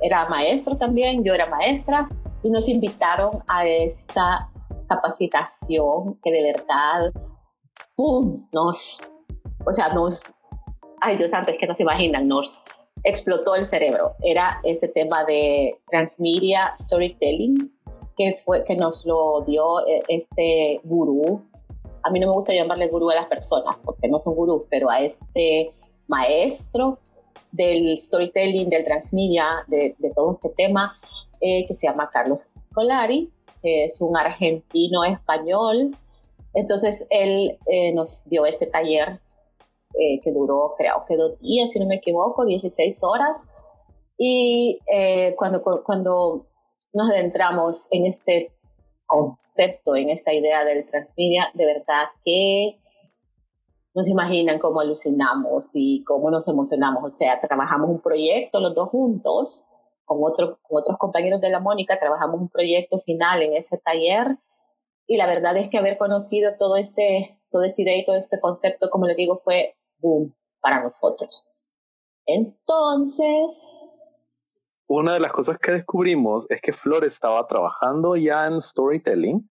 era 0.00 0.28
maestro 0.28 0.76
también, 0.76 1.24
yo 1.24 1.32
era 1.34 1.46
maestra 1.48 2.08
y 2.42 2.50
nos 2.50 2.68
invitaron 2.68 3.30
a 3.46 3.66
esta 3.66 4.50
capacitación 4.88 6.18
que 6.22 6.32
de 6.32 6.42
verdad, 6.42 7.12
¡pum!, 7.96 8.48
nos, 8.52 9.00
o 9.64 9.72
sea, 9.72 9.94
nos, 9.94 10.36
ay 11.00 11.16
Dios 11.16 11.32
antes 11.32 11.56
que 11.58 11.66
no 11.66 11.74
se 11.74 11.84
imaginan, 11.84 12.28
nos 12.28 12.64
explotó 13.04 13.54
el 13.54 13.64
cerebro. 13.64 14.14
Era 14.22 14.60
este 14.64 14.88
tema 14.88 15.24
de 15.24 15.78
transmedia 15.88 16.72
storytelling 16.76 17.72
que 18.16 18.36
fue 18.44 18.64
que 18.64 18.76
nos 18.76 19.06
lo 19.06 19.42
dio 19.46 19.86
eh, 19.86 20.02
este 20.08 20.80
gurú. 20.84 21.42
A 22.02 22.10
mí 22.10 22.20
no 22.20 22.26
me 22.26 22.32
gusta 22.32 22.52
llamarle 22.54 22.88
gurú 22.88 23.10
a 23.10 23.14
las 23.14 23.26
personas 23.26 23.76
porque 23.84 24.08
no 24.08 24.18
son 24.18 24.34
gurús, 24.34 24.62
pero 24.68 24.90
a 24.90 25.00
este 25.00 25.74
maestro 26.06 26.98
del 27.50 27.98
storytelling, 27.98 28.68
del 28.68 28.84
transmedia, 28.84 29.64
de, 29.68 29.94
todo 30.14 30.30
este 30.30 30.50
tema, 30.50 30.96
eh, 31.40 31.66
que 31.66 31.74
se 31.74 31.86
llama 31.86 32.10
Carlos 32.12 32.50
Scolari, 32.58 33.30
es 33.62 34.00
un 34.00 34.16
argentino 34.16 35.04
español. 35.04 35.96
Entonces 36.54 37.06
él 37.10 37.58
eh, 37.66 37.94
nos 37.94 38.24
dio 38.28 38.46
este 38.46 38.66
taller 38.66 39.20
eh, 39.98 40.20
que 40.22 40.32
duró 40.32 40.74
creo 40.76 41.04
que 41.06 41.16
dos 41.16 41.38
días, 41.40 41.70
si 41.70 41.78
no 41.78 41.86
me 41.86 41.96
equivoco, 41.96 42.44
16 42.44 43.00
horas. 43.04 43.46
Y 44.18 44.78
cuando, 45.36 45.62
cuando 45.84 46.46
nos 46.92 47.10
adentramos 47.10 47.88
en 47.90 48.06
este 48.06 48.52
concepto, 49.12 49.94
en 49.94 50.08
esta 50.08 50.32
idea 50.32 50.64
del 50.64 50.86
transmedia, 50.86 51.50
de 51.52 51.66
verdad 51.66 52.06
que 52.24 52.80
nos 53.94 54.08
imaginan 54.08 54.58
cómo 54.58 54.80
alucinamos 54.80 55.72
y 55.74 56.02
cómo 56.04 56.30
nos 56.30 56.48
emocionamos. 56.48 57.04
O 57.04 57.10
sea, 57.10 57.38
trabajamos 57.38 57.90
un 57.90 58.00
proyecto 58.00 58.58
los 58.58 58.74
dos 58.74 58.88
juntos 58.88 59.66
con, 60.06 60.18
con 60.18 60.78
otros 60.78 60.96
compañeros 60.98 61.42
de 61.42 61.50
la 61.50 61.60
Mónica, 61.60 61.98
trabajamos 61.98 62.40
un 62.40 62.48
proyecto 62.48 62.98
final 63.00 63.42
en 63.42 63.52
ese 63.54 63.76
taller 63.76 64.38
y 65.06 65.18
la 65.18 65.26
verdad 65.26 65.58
es 65.58 65.68
que 65.68 65.76
haber 65.76 65.98
conocido 65.98 66.56
todo 66.56 66.76
este, 66.76 67.38
todo 67.50 67.64
esta 67.64 67.82
idea 67.82 67.98
y 67.98 68.06
todo 68.06 68.16
este 68.16 68.40
concepto, 68.40 68.88
como 68.88 69.06
les 69.06 69.18
digo, 69.18 69.42
fue 69.44 69.76
boom 69.98 70.34
para 70.62 70.82
nosotros. 70.82 71.44
Entonces... 72.24 73.52
Una 74.94 75.14
de 75.14 75.20
las 75.20 75.32
cosas 75.32 75.56
que 75.56 75.72
descubrimos 75.72 76.44
es 76.50 76.60
que 76.60 76.74
Flor 76.74 77.06
estaba 77.06 77.46
trabajando 77.46 78.14
ya 78.14 78.46
en 78.46 78.60
storytelling 78.60 79.48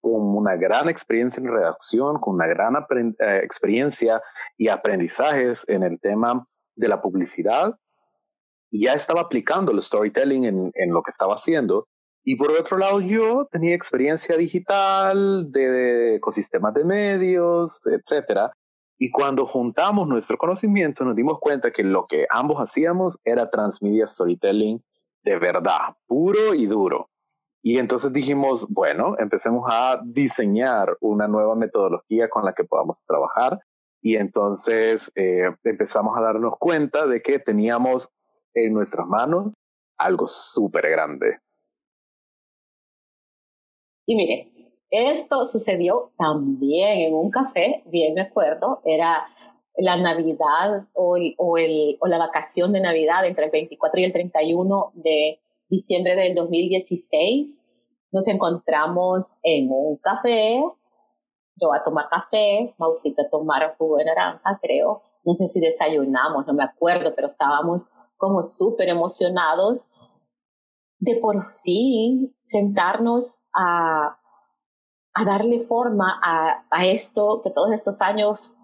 con 0.00 0.36
una 0.36 0.56
gran 0.56 0.88
experiencia 0.88 1.40
en 1.40 1.46
redacción, 1.46 2.18
con 2.18 2.34
una 2.34 2.48
gran 2.48 2.74
eh, 2.74 3.40
experiencia 3.44 4.20
y 4.56 4.66
aprendizajes 4.66 5.64
en 5.68 5.84
el 5.84 6.00
tema 6.00 6.44
de 6.74 6.88
la 6.88 7.00
publicidad 7.00 7.78
ya 8.72 8.94
estaba 8.94 9.20
aplicando 9.20 9.70
el 9.70 9.80
storytelling 9.80 10.44
en, 10.44 10.72
en, 10.74 10.90
lo 10.90 11.02
que 11.02 11.10
estaba 11.10 11.34
haciendo. 11.34 11.86
Y 12.24 12.34
por 12.34 12.50
otro 12.50 12.76
lado, 12.76 13.00
yo 13.00 13.46
tenía 13.48 13.76
experiencia 13.76 14.36
digital, 14.36 15.52
de, 15.52 16.16
ecosistemas 16.16 16.74
de 16.74 16.84
medios, 16.84 17.80
etcétera. 17.86 18.52
Y 19.02 19.10
cuando 19.10 19.46
juntamos 19.46 20.06
nuestro 20.06 20.36
conocimiento, 20.36 21.06
nos 21.06 21.16
dimos 21.16 21.38
cuenta 21.40 21.70
que 21.70 21.82
lo 21.82 22.06
que 22.06 22.26
ambos 22.28 22.58
hacíamos 22.58 23.18
era 23.24 23.48
transmedia 23.48 24.06
storytelling 24.06 24.84
de 25.22 25.38
verdad, 25.38 25.96
puro 26.06 26.52
y 26.52 26.66
duro. 26.66 27.08
Y 27.62 27.78
entonces 27.78 28.12
dijimos, 28.12 28.66
bueno, 28.68 29.16
empecemos 29.18 29.66
a 29.70 30.02
diseñar 30.04 30.98
una 31.00 31.28
nueva 31.28 31.54
metodología 31.56 32.28
con 32.28 32.44
la 32.44 32.52
que 32.52 32.64
podamos 32.64 33.02
trabajar. 33.06 33.60
Y 34.02 34.16
entonces 34.16 35.10
eh, 35.14 35.50
empezamos 35.64 36.18
a 36.18 36.20
darnos 36.20 36.58
cuenta 36.58 37.06
de 37.06 37.22
que 37.22 37.38
teníamos 37.38 38.10
en 38.52 38.74
nuestras 38.74 39.06
manos 39.06 39.54
algo 39.96 40.28
súper 40.28 40.90
grande. 40.90 41.38
Y 44.06 44.14
mire, 44.14 44.59
esto 44.90 45.44
sucedió 45.44 46.12
también 46.18 46.98
en 47.00 47.14
un 47.14 47.30
café, 47.30 47.82
bien 47.86 48.14
me 48.14 48.22
acuerdo, 48.22 48.80
era 48.84 49.26
la 49.76 49.96
Navidad 49.96 50.88
o, 50.94 51.16
el, 51.16 51.36
o 51.38 52.06
la 52.08 52.18
vacación 52.18 52.72
de 52.72 52.80
Navidad 52.80 53.24
entre 53.24 53.46
el 53.46 53.50
24 53.50 54.00
y 54.00 54.04
el 54.04 54.12
31 54.12 54.92
de 54.94 55.40
diciembre 55.68 56.16
del 56.16 56.34
2016. 56.34 57.62
Nos 58.12 58.26
encontramos 58.28 59.38
en 59.42 59.68
un 59.70 59.96
café, 59.98 60.62
yo 61.56 61.72
a 61.72 61.82
tomar 61.82 62.08
café, 62.08 62.74
Mausito 62.78 63.22
a 63.22 63.28
tomar 63.28 63.76
jugo 63.78 63.98
de 63.98 64.06
naranja, 64.06 64.58
creo, 64.60 65.02
no 65.24 65.34
sé 65.34 65.46
si 65.46 65.60
desayunamos, 65.60 66.46
no 66.46 66.54
me 66.54 66.64
acuerdo, 66.64 67.14
pero 67.14 67.26
estábamos 67.26 67.86
como 68.16 68.42
súper 68.42 68.88
emocionados 68.88 69.86
de 70.98 71.16
por 71.16 71.42
fin 71.42 72.34
sentarnos 72.42 73.40
a, 73.54 74.19
a 75.14 75.24
darle 75.24 75.60
forma 75.60 76.20
a, 76.22 76.66
a, 76.70 76.86
esto 76.86 77.40
que 77.42 77.50
todos 77.50 77.72
estos 77.72 78.00
años 78.00 78.54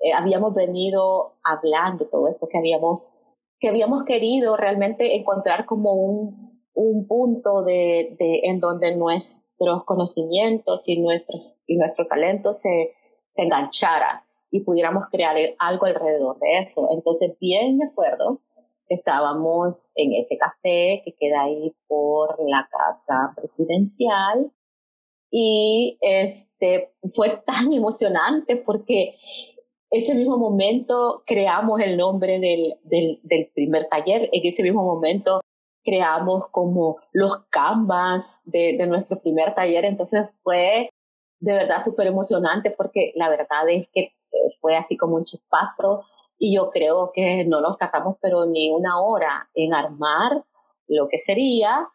eh, 0.00 0.12
habíamos 0.12 0.54
venido 0.54 1.36
hablando, 1.44 2.08
todo 2.08 2.28
esto 2.28 2.48
que 2.48 2.58
habíamos, 2.58 3.16
que 3.60 3.68
habíamos 3.68 4.04
querido 4.04 4.56
realmente 4.56 5.16
encontrar 5.16 5.64
como 5.64 5.94
un, 5.94 6.62
un 6.74 7.06
punto 7.06 7.62
de, 7.62 8.16
de, 8.18 8.40
en 8.44 8.60
donde 8.60 8.96
nuestros 8.96 9.84
conocimientos 9.84 10.86
y 10.88 11.00
nuestros, 11.00 11.56
y 11.66 11.76
nuestro 11.76 12.06
talento 12.06 12.52
se, 12.52 12.94
se 13.28 13.42
enganchara 13.42 14.26
y 14.50 14.60
pudiéramos 14.60 15.04
crear 15.10 15.36
algo 15.58 15.86
alrededor 15.86 16.38
de 16.38 16.58
eso. 16.58 16.88
Entonces, 16.92 17.32
bien 17.40 17.78
me 17.78 17.86
acuerdo, 17.86 18.40
estábamos 18.88 19.90
en 19.94 20.12
ese 20.14 20.36
café 20.36 21.02
que 21.04 21.14
queda 21.18 21.42
ahí 21.42 21.74
por 21.86 22.36
la 22.46 22.68
casa 22.70 23.32
presidencial 23.36 24.52
y 25.30 25.98
este 26.00 26.94
fue 27.14 27.42
tan 27.44 27.72
emocionante 27.72 28.56
porque 28.56 29.16
ese 29.90 30.14
mismo 30.14 30.36
momento 30.36 31.22
creamos 31.26 31.80
el 31.80 31.96
nombre 31.96 32.38
del, 32.40 32.78
del, 32.82 33.50
primer 33.54 33.86
taller, 33.86 34.28
en 34.32 34.40
ese 34.44 34.62
mismo 34.62 34.82
momento 34.82 35.40
creamos 35.84 36.48
como 36.50 36.96
los 37.12 37.44
canvas 37.48 38.40
de, 38.44 38.84
nuestro 38.86 39.20
primer 39.20 39.54
taller, 39.54 39.84
entonces 39.84 40.28
fue 40.42 40.90
de 41.38 41.54
verdad 41.54 41.78
súper 41.82 42.08
emocionante 42.08 42.70
porque 42.70 43.12
la 43.14 43.28
verdad 43.28 43.68
es 43.68 43.88
que 43.92 44.14
fue 44.60 44.76
así 44.76 44.96
como 44.96 45.16
un 45.16 45.24
chispazo 45.24 46.02
y 46.38 46.54
yo 46.54 46.70
creo 46.70 47.12
que 47.14 47.44
no 47.44 47.60
nos 47.60 47.78
tardamos 47.78 48.16
pero 48.20 48.46
ni 48.46 48.70
una 48.70 49.00
hora 49.00 49.48
en 49.54 49.72
armar 49.72 50.44
lo 50.88 51.08
que 51.08 51.18
sería 51.18 51.88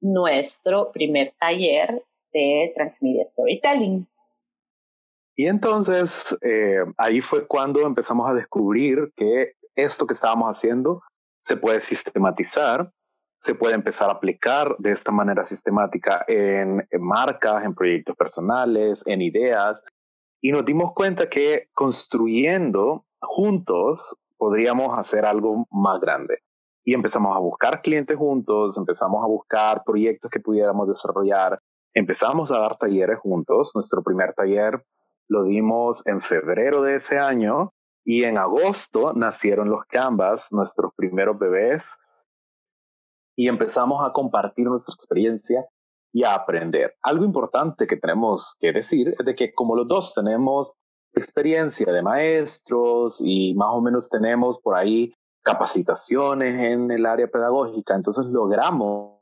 nuestro 0.00 0.92
primer 0.92 1.34
taller 1.38 2.04
de 2.32 2.72
Transmedia 2.74 3.24
Storytelling. 3.24 4.06
Y 5.36 5.46
entonces 5.46 6.36
eh, 6.42 6.84
ahí 6.96 7.20
fue 7.20 7.46
cuando 7.46 7.86
empezamos 7.86 8.28
a 8.28 8.34
descubrir 8.34 9.12
que 9.14 9.52
esto 9.76 10.06
que 10.06 10.14
estábamos 10.14 10.48
haciendo 10.48 11.02
se 11.40 11.56
puede 11.56 11.80
sistematizar, 11.80 12.92
se 13.38 13.54
puede 13.54 13.74
empezar 13.74 14.10
a 14.10 14.14
aplicar 14.14 14.74
de 14.78 14.90
esta 14.90 15.12
manera 15.12 15.44
sistemática 15.44 16.24
en, 16.26 16.86
en 16.90 17.02
marcas, 17.02 17.64
en 17.64 17.74
proyectos 17.74 18.16
personales, 18.16 19.04
en 19.06 19.22
ideas. 19.22 19.80
Y 20.40 20.50
nos 20.50 20.64
dimos 20.64 20.92
cuenta 20.92 21.28
que 21.28 21.68
construyendo 21.72 23.06
juntos 23.20 24.16
podríamos 24.36 24.98
hacer 24.98 25.24
algo 25.24 25.66
más 25.70 26.00
grande. 26.00 26.38
Y 26.84 26.94
empezamos 26.94 27.36
a 27.36 27.40
buscar 27.40 27.82
clientes 27.82 28.16
juntos, 28.16 28.76
empezamos 28.78 29.22
a 29.22 29.28
buscar 29.28 29.82
proyectos 29.84 30.30
que 30.30 30.40
pudiéramos 30.40 30.88
desarrollar, 30.88 31.60
empezamos 31.94 32.50
a 32.50 32.58
dar 32.58 32.76
talleres 32.76 33.18
juntos. 33.18 33.72
Nuestro 33.74 34.02
primer 34.02 34.34
taller 34.34 34.84
lo 35.28 35.44
dimos 35.44 36.06
en 36.06 36.20
febrero 36.20 36.82
de 36.82 36.96
ese 36.96 37.18
año 37.18 37.72
y 38.04 38.24
en 38.24 38.38
agosto 38.38 39.12
nacieron 39.12 39.68
los 39.68 39.84
Canvas, 39.86 40.48
nuestros 40.52 40.92
primeros 40.96 41.38
bebés, 41.38 41.98
y 43.36 43.48
empezamos 43.48 44.04
a 44.04 44.12
compartir 44.12 44.66
nuestra 44.66 44.94
experiencia 44.94 45.64
y 46.12 46.24
a 46.24 46.34
aprender. 46.34 46.96
Algo 47.02 47.24
importante 47.24 47.86
que 47.86 47.96
tenemos 47.96 48.56
que 48.58 48.72
decir 48.72 49.14
es 49.16 49.24
de 49.24 49.34
que 49.34 49.52
como 49.52 49.76
los 49.76 49.86
dos 49.86 50.14
tenemos 50.14 50.74
experiencia 51.12 51.92
de 51.92 52.02
maestros 52.02 53.20
y 53.24 53.54
más 53.54 53.68
o 53.72 53.80
menos 53.80 54.08
tenemos 54.08 54.58
por 54.58 54.74
ahí 54.74 55.14
capacitaciones 55.42 56.62
en 56.62 56.90
el 56.90 57.06
área 57.06 57.28
pedagógica, 57.28 57.94
entonces 57.94 58.26
logramos 58.26 59.20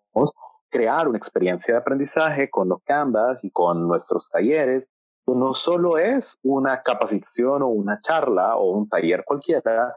crear 0.71 1.09
una 1.09 1.19
experiencia 1.19 1.75
de 1.75 1.81
aprendizaje 1.81 2.51
con 2.51 2.69
los 2.69 2.83
Canvas 2.83 3.45
y 3.45 3.51
con 3.51 3.87
nuestros 3.87 4.31
talleres 4.31 4.87
no 5.35 5.55
solo 5.55 5.99
es 5.99 6.39
una 6.43 6.83
capacitación 6.83 7.63
o 7.63 7.69
una 7.69 7.99
charla 8.01 8.57
o 8.57 8.71
un 8.71 8.89
taller 8.89 9.25
cualquiera, 9.25 9.97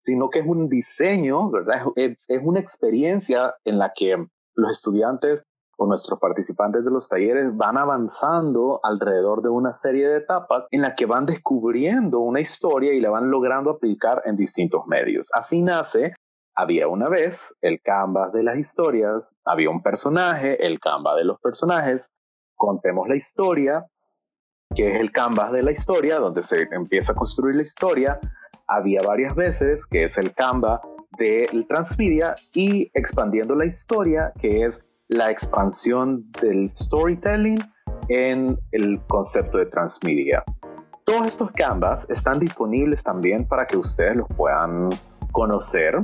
sino 0.00 0.30
que 0.30 0.40
es 0.40 0.46
un 0.46 0.68
diseño, 0.68 1.50
¿verdad? 1.50 1.82
Es, 1.96 2.26
una 2.42 2.60
experiencia 2.60 3.54
en 3.64 3.78
la 3.78 3.92
que 3.94 4.26
los 4.54 4.70
estudiantes 4.70 5.42
o 5.76 5.86
nuestros 5.86 6.18
participantes 6.18 6.84
de 6.84 6.90
los 6.90 7.08
talleres 7.08 7.56
van 7.56 7.76
avanzando 7.76 8.80
alrededor 8.82 9.42
de 9.42 9.48
una 9.48 9.72
serie 9.72 10.08
de 10.08 10.18
etapas 10.18 10.64
en 10.70 10.82
la 10.82 10.94
que 10.94 11.06
van 11.06 11.26
descubriendo 11.26 12.20
una 12.20 12.40
historia 12.40 12.92
y 12.92 13.00
la 13.00 13.10
van 13.10 13.30
logrando 13.30 13.70
aplicar 13.70 14.22
en 14.24 14.36
distintos 14.36 14.86
medios. 14.86 15.30
Así 15.34 15.62
nace 15.62 16.14
había 16.54 16.88
una 16.88 17.08
vez 17.08 17.54
el 17.60 17.80
canvas 17.80 18.32
de 18.32 18.42
las 18.42 18.56
historias, 18.56 19.32
había 19.44 19.70
un 19.70 19.82
personaje, 19.82 20.66
el 20.66 20.80
canvas 20.80 21.16
de 21.16 21.24
los 21.24 21.40
personajes, 21.40 22.10
contemos 22.54 23.08
la 23.08 23.16
historia, 23.16 23.86
que 24.74 24.88
es 24.88 25.00
el 25.00 25.10
canvas 25.12 25.52
de 25.52 25.62
la 25.62 25.72
historia, 25.72 26.18
donde 26.18 26.42
se 26.42 26.68
empieza 26.72 27.12
a 27.12 27.16
construir 27.16 27.56
la 27.56 27.62
historia. 27.62 28.20
Había 28.66 29.02
varias 29.02 29.34
veces, 29.34 29.86
que 29.86 30.04
es 30.04 30.16
el 30.18 30.32
canvas 30.32 30.80
del 31.18 31.66
transmedia, 31.66 32.36
y 32.54 32.90
expandiendo 32.94 33.54
la 33.54 33.66
historia, 33.66 34.32
que 34.40 34.64
es 34.64 34.84
la 35.08 35.30
expansión 35.30 36.30
del 36.40 36.68
storytelling 36.70 37.58
en 38.08 38.58
el 38.70 39.00
concepto 39.06 39.58
de 39.58 39.66
transmedia. 39.66 40.42
Todos 41.04 41.26
estos 41.26 41.50
canvas 41.50 42.08
están 42.08 42.38
disponibles 42.38 43.02
también 43.02 43.46
para 43.46 43.66
que 43.66 43.76
ustedes 43.76 44.16
los 44.16 44.28
puedan 44.36 44.90
conocer. 45.32 46.02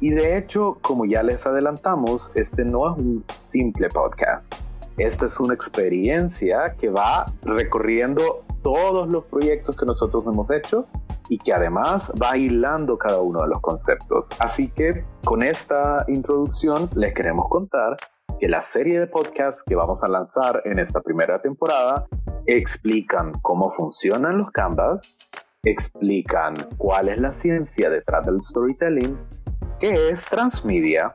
Y 0.00 0.10
de 0.10 0.38
hecho, 0.38 0.78
como 0.80 1.04
ya 1.04 1.22
les 1.22 1.46
adelantamos, 1.46 2.32
este 2.34 2.64
no 2.64 2.94
es 2.94 3.02
un 3.02 3.24
simple 3.28 3.88
podcast 3.88 4.54
esta 5.00 5.24
es 5.24 5.40
una 5.40 5.54
experiencia 5.54 6.74
que 6.78 6.90
va 6.90 7.24
recorriendo 7.42 8.44
todos 8.62 9.08
los 9.08 9.24
proyectos 9.24 9.74
que 9.74 9.86
nosotros 9.86 10.26
hemos 10.26 10.50
hecho 10.50 10.86
y 11.30 11.38
que 11.38 11.54
además 11.54 12.12
va 12.20 12.36
hilando 12.36 12.98
cada 12.98 13.20
uno 13.20 13.40
de 13.40 13.48
los 13.48 13.62
conceptos. 13.62 14.30
Así 14.38 14.68
que 14.68 15.04
con 15.24 15.42
esta 15.42 16.04
introducción 16.08 16.90
les 16.94 17.14
queremos 17.14 17.48
contar 17.48 17.96
que 18.38 18.48
la 18.48 18.60
serie 18.60 19.00
de 19.00 19.06
podcasts 19.06 19.62
que 19.62 19.74
vamos 19.74 20.04
a 20.04 20.08
lanzar 20.08 20.60
en 20.66 20.78
esta 20.78 21.00
primera 21.00 21.40
temporada 21.40 22.06
explican 22.44 23.32
cómo 23.40 23.70
funcionan 23.70 24.36
los 24.36 24.50
canvas, 24.50 25.02
explican 25.62 26.54
cuál 26.76 27.08
es 27.08 27.18
la 27.20 27.32
ciencia 27.32 27.88
detrás 27.88 28.26
del 28.26 28.42
storytelling, 28.42 29.16
qué 29.80 30.10
es 30.10 30.26
transmedia 30.26 31.10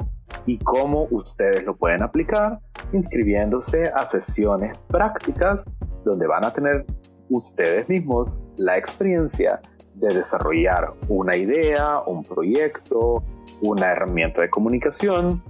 y 0.48 0.58
cómo 0.58 1.08
ustedes 1.12 1.64
lo 1.64 1.78
pueden 1.78 2.02
aplicar 2.02 2.60
inscribiéndose 2.94 3.88
a 3.96 4.10
sesiones 4.10 4.78
prácticas 4.88 5.64
donde 6.04 6.28
van 6.28 6.44
a 6.44 6.52
tener 6.52 6.86
ustedes 7.30 7.88
mismos 7.88 8.38
la 8.58 8.78
experiencia 8.78 9.62
de 9.94 10.14
desarrollar 10.14 10.94
una 11.08 11.38
idea, 11.38 12.02
un 12.06 12.24
proyecto, 12.24 13.24
una 13.62 13.92
herramienta 13.92 14.42
de 14.42 14.50
comunicación, 14.50 15.42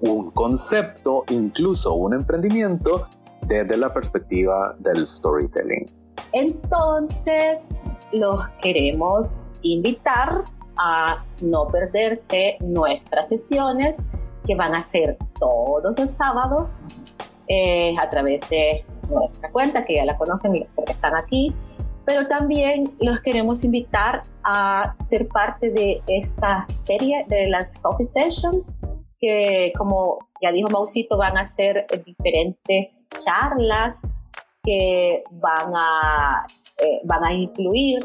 un 0.00 0.30
concepto, 0.30 1.24
incluso 1.28 1.94
un 1.94 2.14
emprendimiento 2.14 3.08
desde 3.46 3.76
la 3.76 3.92
perspectiva 3.92 4.74
del 4.78 5.06
storytelling. 5.06 5.86
Entonces, 6.32 7.74
los 8.12 8.46
queremos 8.60 9.48
invitar 9.62 10.44
a 10.78 11.24
no 11.40 11.68
perderse 11.68 12.56
nuestras 12.60 13.28
sesiones 13.28 14.04
que 14.46 14.54
van 14.54 14.74
a 14.74 14.82
ser 14.82 15.18
todos 15.38 15.98
los 15.98 16.10
sábados 16.10 16.84
eh, 17.48 17.94
a 18.00 18.08
través 18.08 18.48
de 18.48 18.84
nuestra 19.10 19.50
cuenta, 19.50 19.84
que 19.84 19.96
ya 19.96 20.04
la 20.04 20.16
conocen 20.16 20.66
porque 20.74 20.92
están 20.92 21.16
aquí, 21.16 21.54
pero 22.04 22.26
también 22.26 22.94
los 23.00 23.20
queremos 23.20 23.64
invitar 23.64 24.22
a 24.42 24.96
ser 25.00 25.28
parte 25.28 25.70
de 25.70 26.02
esta 26.06 26.66
serie 26.72 27.26
de 27.28 27.48
las 27.48 27.78
Coffee 27.78 28.04
Sessions, 28.04 28.78
que 29.20 29.72
como 29.76 30.18
ya 30.40 30.52
dijo 30.52 30.68
Mausito, 30.70 31.18
van 31.18 31.36
a 31.36 31.44
ser 31.44 31.86
diferentes 32.06 33.06
charlas 33.18 34.00
que 34.62 35.22
van 35.32 35.72
a, 35.74 36.46
eh, 36.78 37.00
van 37.04 37.24
a 37.26 37.32
incluir 37.32 38.00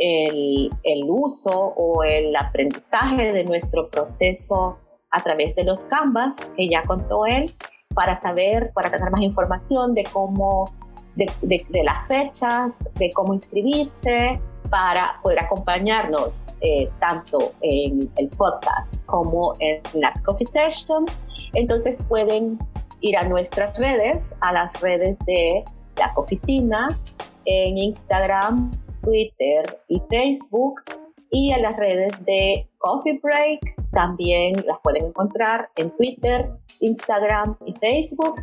el, 0.00 0.70
uso 1.08 1.74
o 1.76 2.02
el 2.02 2.34
aprendizaje 2.34 3.32
de 3.32 3.44
nuestro 3.44 3.90
proceso 3.90 4.78
a 5.10 5.22
través 5.22 5.54
de 5.54 5.64
los 5.64 5.84
canvas 5.84 6.50
que 6.56 6.68
ya 6.68 6.82
contó 6.84 7.26
él 7.26 7.54
para 7.94 8.14
saber, 8.14 8.72
para 8.72 8.90
tener 8.90 9.10
más 9.10 9.20
información 9.20 9.94
de 9.94 10.04
cómo, 10.04 10.72
de, 11.16 11.30
de, 11.42 11.84
las 11.84 12.08
fechas, 12.08 12.90
de 12.94 13.10
cómo 13.10 13.34
inscribirse, 13.34 14.40
para 14.70 15.18
poder 15.22 15.40
acompañarnos 15.40 16.44
eh, 16.60 16.88
tanto 17.00 17.52
en 17.60 18.10
el 18.16 18.28
podcast 18.28 18.94
como 19.04 19.54
en 19.58 19.82
las 19.94 20.22
coffee 20.22 20.46
sessions. 20.46 21.18
Entonces 21.54 22.02
pueden 22.08 22.58
ir 23.00 23.16
a 23.16 23.24
nuestras 23.24 23.76
redes, 23.76 24.36
a 24.40 24.52
las 24.52 24.80
redes 24.80 25.18
de 25.26 25.64
la 25.96 26.12
oficina, 26.14 26.96
en 27.44 27.78
Instagram, 27.78 28.70
Twitter 29.00 29.80
y 29.88 30.00
Facebook 30.08 30.82
y 31.30 31.52
a 31.52 31.58
las 31.58 31.76
redes 31.76 32.24
de 32.24 32.68
Coffee 32.78 33.20
Break. 33.22 33.60
También 33.92 34.54
las 34.66 34.78
pueden 34.82 35.06
encontrar 35.06 35.70
en 35.76 35.90
Twitter, 35.96 36.50
Instagram 36.80 37.56
y 37.66 37.74
Facebook. 37.74 38.40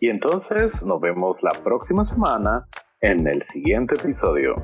Y 0.00 0.10
entonces 0.10 0.84
nos 0.84 1.00
vemos 1.00 1.42
la 1.42 1.52
próxima 1.62 2.04
semana 2.04 2.66
en 3.00 3.26
el 3.26 3.42
siguiente 3.42 3.94
episodio. 3.94 4.56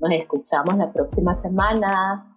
Nos 0.00 0.12
escuchamos 0.12 0.76
la 0.76 0.92
próxima 0.92 1.34
semana. 1.34 2.29